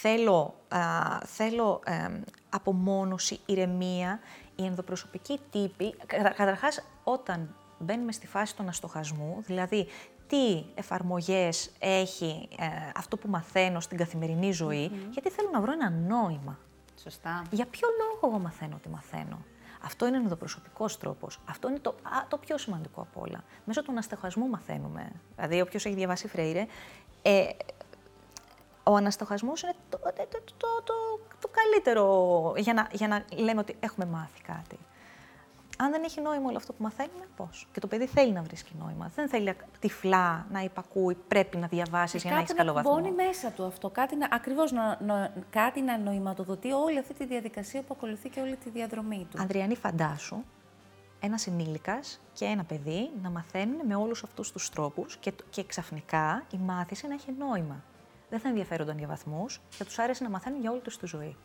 Θέλω, 0.00 0.54
α, 0.68 0.78
θέλω 1.24 1.80
εμ, 1.84 2.20
απομόνωση, 2.48 3.40
ηρεμία. 3.46 4.20
Οι 4.56 4.64
ενδοπροσωπικοί 4.64 5.40
τύποι, 5.50 5.94
κατα- 6.06 6.30
καταρχάς, 6.30 6.84
όταν 7.04 7.54
μπαίνουμε 7.78 8.12
στη 8.12 8.26
φάση 8.26 8.56
του 8.56 8.62
αναστοχασμού, 8.62 9.42
δηλαδή 9.46 9.86
τι 10.26 10.64
εφαρμογές 10.74 11.70
έχει 11.78 12.48
ε, 12.58 12.66
αυτό 12.96 13.16
που 13.16 13.28
μαθαίνω 13.28 13.80
στην 13.80 13.98
καθημερινή 13.98 14.52
ζωή, 14.52 14.90
γιατί 15.10 15.30
θέλω 15.30 15.48
να 15.52 15.60
βρω 15.60 15.72
ένα 15.72 15.90
νόημα. 15.90 16.58
Σωστά. 17.02 17.42
Για 17.50 17.66
ποιο 17.66 17.88
λόγο 17.98 18.34
εγώ 18.34 18.42
μαθαίνω 18.44 18.78
τι 18.82 18.88
μαθαίνω; 18.88 19.38
Αυτό 19.84 20.06
είναι 20.06 20.16
ο 20.16 20.20
ενδοπροσωπικός 20.20 20.98
τρόπος. 20.98 21.40
Αυτό 21.48 21.68
είναι 21.68 21.78
το, 21.78 21.90
α, 21.90 22.26
το 22.28 22.38
πιο 22.38 22.58
σημαντικό 22.58 23.00
από 23.00 23.20
όλα. 23.20 23.44
Μέσω 23.64 23.82
του 23.82 23.90
αναστοχασμού 23.90 24.48
μαθαίνουμε. 24.48 25.12
Δηλαδή, 25.36 25.60
όποιος 25.60 25.84
έχει 25.84 25.94
διαβάσει 25.94 26.28
Φρέιρε, 26.28 26.66
ε, 27.22 27.46
ο 28.88 28.94
αναστοχασμός 28.96 29.62
είναι 29.62 29.72
το, 29.88 29.98
το, 29.98 30.12
το, 30.14 30.38
το, 30.56 30.66
το, 30.84 30.94
το 31.40 31.48
καλύτερο 31.48 32.52
για 32.56 32.74
να, 32.74 32.88
για 32.92 33.08
να 33.08 33.24
λέμε 33.36 33.60
ότι 33.60 33.76
έχουμε 33.80 34.06
μάθει 34.06 34.42
κάτι. 34.42 34.78
Αν 35.80 35.90
δεν 35.90 36.02
έχει 36.04 36.20
νόημα 36.20 36.48
όλο 36.48 36.56
αυτό 36.56 36.72
που 36.72 36.82
μαθαίνουμε, 36.82 37.24
πώς; 37.36 37.66
Και 37.72 37.80
το 37.80 37.86
παιδί 37.86 38.06
θέλει 38.06 38.32
να 38.32 38.42
βρίσκει 38.42 38.72
νόημα. 38.78 39.10
Δεν 39.14 39.28
θέλει 39.28 39.56
τυφλά 39.78 40.46
να 40.50 40.60
υπακούει, 40.60 41.14
πρέπει 41.28 41.56
να 41.56 41.66
διαβάσεις 41.66 42.22
για 42.22 42.30
να 42.30 42.36
έχεις 42.36 42.48
κάτι 42.48 42.58
καλό 42.60 42.72
να 42.72 42.82
βαθμό. 42.82 43.00
μπώνει 43.00 43.14
μέσα 43.14 43.50
του 43.50 43.64
αυτό. 43.64 43.90
Κάτι 43.90 44.16
να, 44.16 44.28
ακριβώς 44.30 44.72
να, 44.72 44.98
να- 45.00 45.32
κάτι 45.50 45.80
να 45.80 45.98
νοηματοδοτεί 45.98 46.72
όλη 46.72 46.98
αυτή 46.98 47.14
τη 47.14 47.26
διαδικασία 47.26 47.80
που 47.82 47.94
ακολουθεί 47.96 48.28
και 48.28 48.40
όλη 48.40 48.56
τη 48.56 48.70
διαδρομή 48.70 49.26
του. 49.30 49.36
Ανδριανή, 49.40 49.76
φαντάσου 49.76 50.36
ένας 51.20 51.46
ενήλικας 51.46 52.20
και 52.32 52.44
ένα 52.44 52.64
παιδί 52.64 53.10
να 53.22 53.30
μαθαίνουν 53.30 53.86
με 53.86 53.94
όλους 53.94 54.22
αυτούς 54.24 54.52
τους 54.52 54.68
τρόπους 54.70 55.16
και, 55.16 55.32
και 55.50 55.64
ξαφνικά 55.64 56.42
η 56.52 56.56
μάθηση 56.56 57.06
να 57.06 57.14
έχει 57.14 57.32
νόημα. 57.38 57.82
Δεν 58.30 58.40
θα 58.40 58.48
ενδιαφέρονταν 58.48 58.98
για 58.98 59.06
βαθμούς, 59.06 59.60
θα 59.68 59.84
τους 59.84 59.98
άρεσε 59.98 60.22
να 60.24 60.30
μαθαίνουν 60.30 60.60
για 60.60 60.70
όλη 60.70 60.80
τους 60.80 60.98
τη 60.98 61.06
ζωή. 61.06 61.36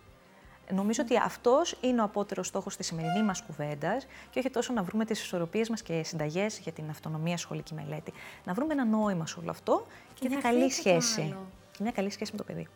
Νομίζω 0.71 1.03
ότι 1.03 1.17
αυτός 1.17 1.77
είναι 1.81 2.01
ο 2.01 2.03
απότερος 2.03 2.47
στόχος 2.47 2.75
της 2.77 2.85
σημερινή 2.85 3.23
μας 3.23 3.41
κουβέντας 3.41 4.05
και 4.29 4.39
όχι 4.39 4.49
τόσο 4.49 4.73
να 4.73 4.83
βρούμε 4.83 5.05
τις 5.05 5.21
ισορροπίες 5.21 5.69
μας 5.69 5.81
και 5.81 6.03
συνταγές 6.03 6.59
για 6.59 6.71
την 6.71 6.89
αυτονομία 6.89 7.37
σχολική 7.37 7.73
μελέτη. 7.73 8.13
Να 8.43 8.53
βρούμε 8.53 8.73
ένα 8.73 8.85
νόημα 8.85 9.25
σε 9.25 9.39
όλο 9.39 9.49
αυτό 9.49 9.85
και, 10.13 10.19
Και 10.19 10.29
μια 10.29 10.39
θα 10.39 10.47
καλή 10.49 10.63
έρθει 10.63 10.81
και 10.81 10.93
το 10.93 11.01
σχέση. 11.01 11.21
άλλο. 11.21 11.45
Και 11.71 11.83
μια 11.83 11.91
καλή 11.91 12.09
σχέση 12.09 12.31
με 12.31 12.37
το 12.37 12.43
παιδί. 12.43 12.67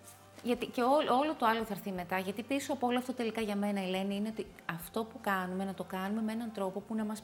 Γιατί 0.43 0.65
και 0.65 0.81
όλο, 0.81 1.17
όλο 1.21 1.33
το 1.33 1.45
άλλο 1.45 1.63
θα 1.63 1.73
έρθει 1.73 1.91
μετά. 1.91 2.19
Γιατί 2.19 2.43
πίσω 2.43 2.73
από 2.73 2.87
όλο 2.87 2.97
αυτό 2.97 3.13
τελικά 3.13 3.41
για 3.41 3.55
μένα, 3.55 3.81
Ελένη, 3.81 4.15
είναι 4.15 4.27
ότι 4.27 4.45
αυτό 4.65 5.03
που 5.03 5.17
κάνουμε, 5.21 5.63
να 5.65 5.73
το 5.73 5.83
κάνουμε 5.83 6.21
με 6.21 6.31
έναν 6.31 6.51
τρόπο 6.53 6.79
που 6.79 6.95
να 6.95 7.05
μας 7.05 7.23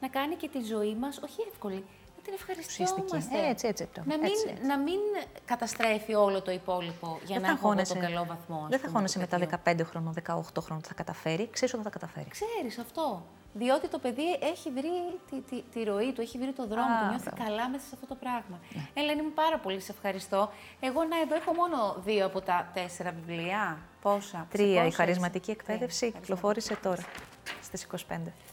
να 0.00 0.08
κάνει 0.08 0.34
και 0.34 0.48
τη 0.48 0.62
ζωή 0.62 0.94
μας, 0.94 1.18
όχι 1.24 1.36
εύκολη, 1.52 1.74
να 1.74 2.03
την 2.24 2.32
ευχαριστιόμαστε. 2.34 3.02
Ουσιαστική. 3.16 3.36
Ε, 3.46 3.48
έτσι, 3.50 3.66
έτσι, 3.66 3.88
να, 3.96 4.02
μην, 4.16 4.24
έτσι, 4.24 4.46
έτσι. 4.50 4.66
να 4.66 4.78
μην 4.78 5.00
καταστρέφει 5.44 6.14
όλο 6.14 6.42
το 6.42 6.50
υπόλοιπο 6.50 7.18
για 7.24 7.40
να 7.40 7.48
έχω 7.48 7.72
εγώ 7.72 7.82
τον 7.88 8.00
καλό 8.00 8.24
βαθμό. 8.24 8.56
ας 8.62 8.68
Δεν 8.68 8.78
θα 8.78 8.86
πούμε, 8.86 8.92
χώνεσαι 8.98 9.18
του 9.18 9.24
μετά 9.38 9.58
παιδιού. 9.58 9.86
15 9.86 9.90
χρόνων, 9.90 10.12
18 10.14 10.62
χρόνων 10.64 10.78
ότι 10.78 10.88
θα 10.88 10.94
καταφέρει. 10.94 11.48
Ξέρεις 11.52 11.74
ότι 11.74 11.82
θα 11.82 11.90
τα 11.90 11.98
καταφέρει. 11.98 12.28
Ξέρεις 12.30 12.78
αυτό. 12.78 13.22
Διότι 13.56 13.88
το 13.88 13.98
παιδί 13.98 14.28
έχει 14.52 14.70
βρει 14.70 14.90
τη, 15.30 15.40
τη, 15.40 15.62
τη 15.72 15.82
ροή 15.84 16.12
του, 16.12 16.20
έχει 16.20 16.38
βρει 16.38 16.52
το 16.52 16.66
δρόμο 16.66 16.94
Α, 16.94 16.98
του, 17.00 17.06
νιώθει 17.08 17.30
μπράβο. 17.34 17.44
καλά 17.44 17.68
μέσα 17.68 17.84
σε 17.86 17.90
αυτό 17.94 18.06
το 18.06 18.14
πράγμα. 18.14 18.60
Ελένη 18.94 19.22
μου, 19.22 19.32
πάρα 19.34 19.58
πολύ 19.58 19.80
σε 19.80 19.92
ευχαριστώ. 19.92 20.50
Εγώ 20.80 21.04
να 21.04 21.20
εδώ 21.20 21.34
έχω 21.34 21.52
μόνο 21.54 21.96
δύο 22.04 22.26
από 22.26 22.40
τα 22.40 22.70
τέσσερα 22.74 23.10
βιβλία. 23.18 23.78
Πόσα; 24.00 24.38
σε 24.38 24.46
Τρία. 24.50 24.72
Η 24.72 24.76
πόσες; 24.76 24.94
χαρισματική 24.94 25.40
Τρία, 25.44 25.54
εκπαίδευση 25.58 25.98
χαρισματική. 25.98 26.20
κυκλοφόρησε 26.20 26.76
τώρα, 26.82 27.02
στις 27.62 27.86
25. 27.92 27.98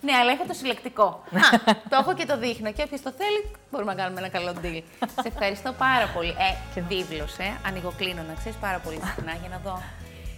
Ναι, 0.02 0.14
αλλά 0.14 0.32
έχω 0.32 0.46
το 0.48 0.54
συλλεκτικό. 0.54 1.04
Α, 1.04 1.74
το 1.90 1.96
έχω 2.00 2.14
και 2.14 2.26
το 2.26 2.38
δείχνω. 2.38 2.72
Και 2.72 2.82
όποιος 2.82 3.02
το 3.02 3.12
θέλει, 3.18 3.52
μπορούμε 3.72 3.94
να 3.94 4.02
κάνουμε 4.02 4.20
ένα 4.20 4.30
καλό 4.30 4.54
deal. 4.64 4.82
Σε 5.22 5.28
ευχαριστώ 5.28 5.72
πάρα 5.72 6.08
πολύ. 6.16 6.34
Ε, 6.76 6.82
βίβλος, 6.82 7.38
ε. 7.38 7.60
Ανοιγοκλίνω, 7.68 8.22
να 8.28 8.34
ξέρεις 8.34 8.58
πάρα 8.58 8.80
πολύ 8.80 9.00
συχνά 9.06 9.34
για 9.42 9.50
να 9.50 9.58
δω. 9.66 9.82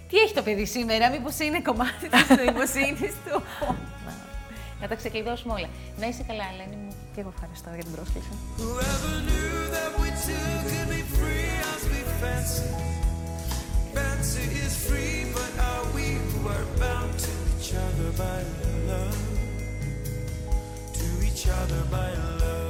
Τι 0.08 0.16
έχει 0.16 0.34
το 0.34 0.42
παιδί 0.42 0.66
σήμερα, 0.66 1.10
μήπως 1.10 1.38
είναι 1.38 1.60
κομμάτι 1.60 2.08
της 2.08 2.28
νοημοσύνης 2.36 3.14
του; 3.24 3.42
να 4.80 4.88
τα 4.88 4.94
ξεκλειδώσουμε 4.94 5.52
όλα. 5.52 5.68
Να 5.98 6.06
είσαι 6.06 6.22
καλά, 6.28 6.44
Ελένη 6.52 6.76
μου. 6.76 6.94
Και 7.14 7.20
εγώ 7.20 7.32
ευχαριστώ 7.34 7.68
για 7.74 7.84
την 7.84 7.92
πρόσκληση. 7.94 8.28
Whoever 8.58 9.14
knew 9.28 9.56
that 9.76 9.90
we 10.00 10.08
two 10.24 10.50
could 10.68 10.88
be 10.96 11.02
free 11.18 11.48
as 11.72 11.80
we 11.90 12.00
fancy. 12.20 12.68
Fancy 13.96 14.46
is 14.66 14.74
free, 14.88 15.18
but 15.36 15.52
are 15.70 15.86
we; 15.94 16.06
Who 16.30 16.40
are 16.56 16.66
bound 16.82 17.12
to 17.24 17.33
each 17.74 17.80
other 17.80 18.12
by 18.12 18.42
love, 18.86 19.38
to 20.92 21.26
each 21.26 21.48
other 21.48 21.82
by 21.90 22.14
love. 22.38 22.63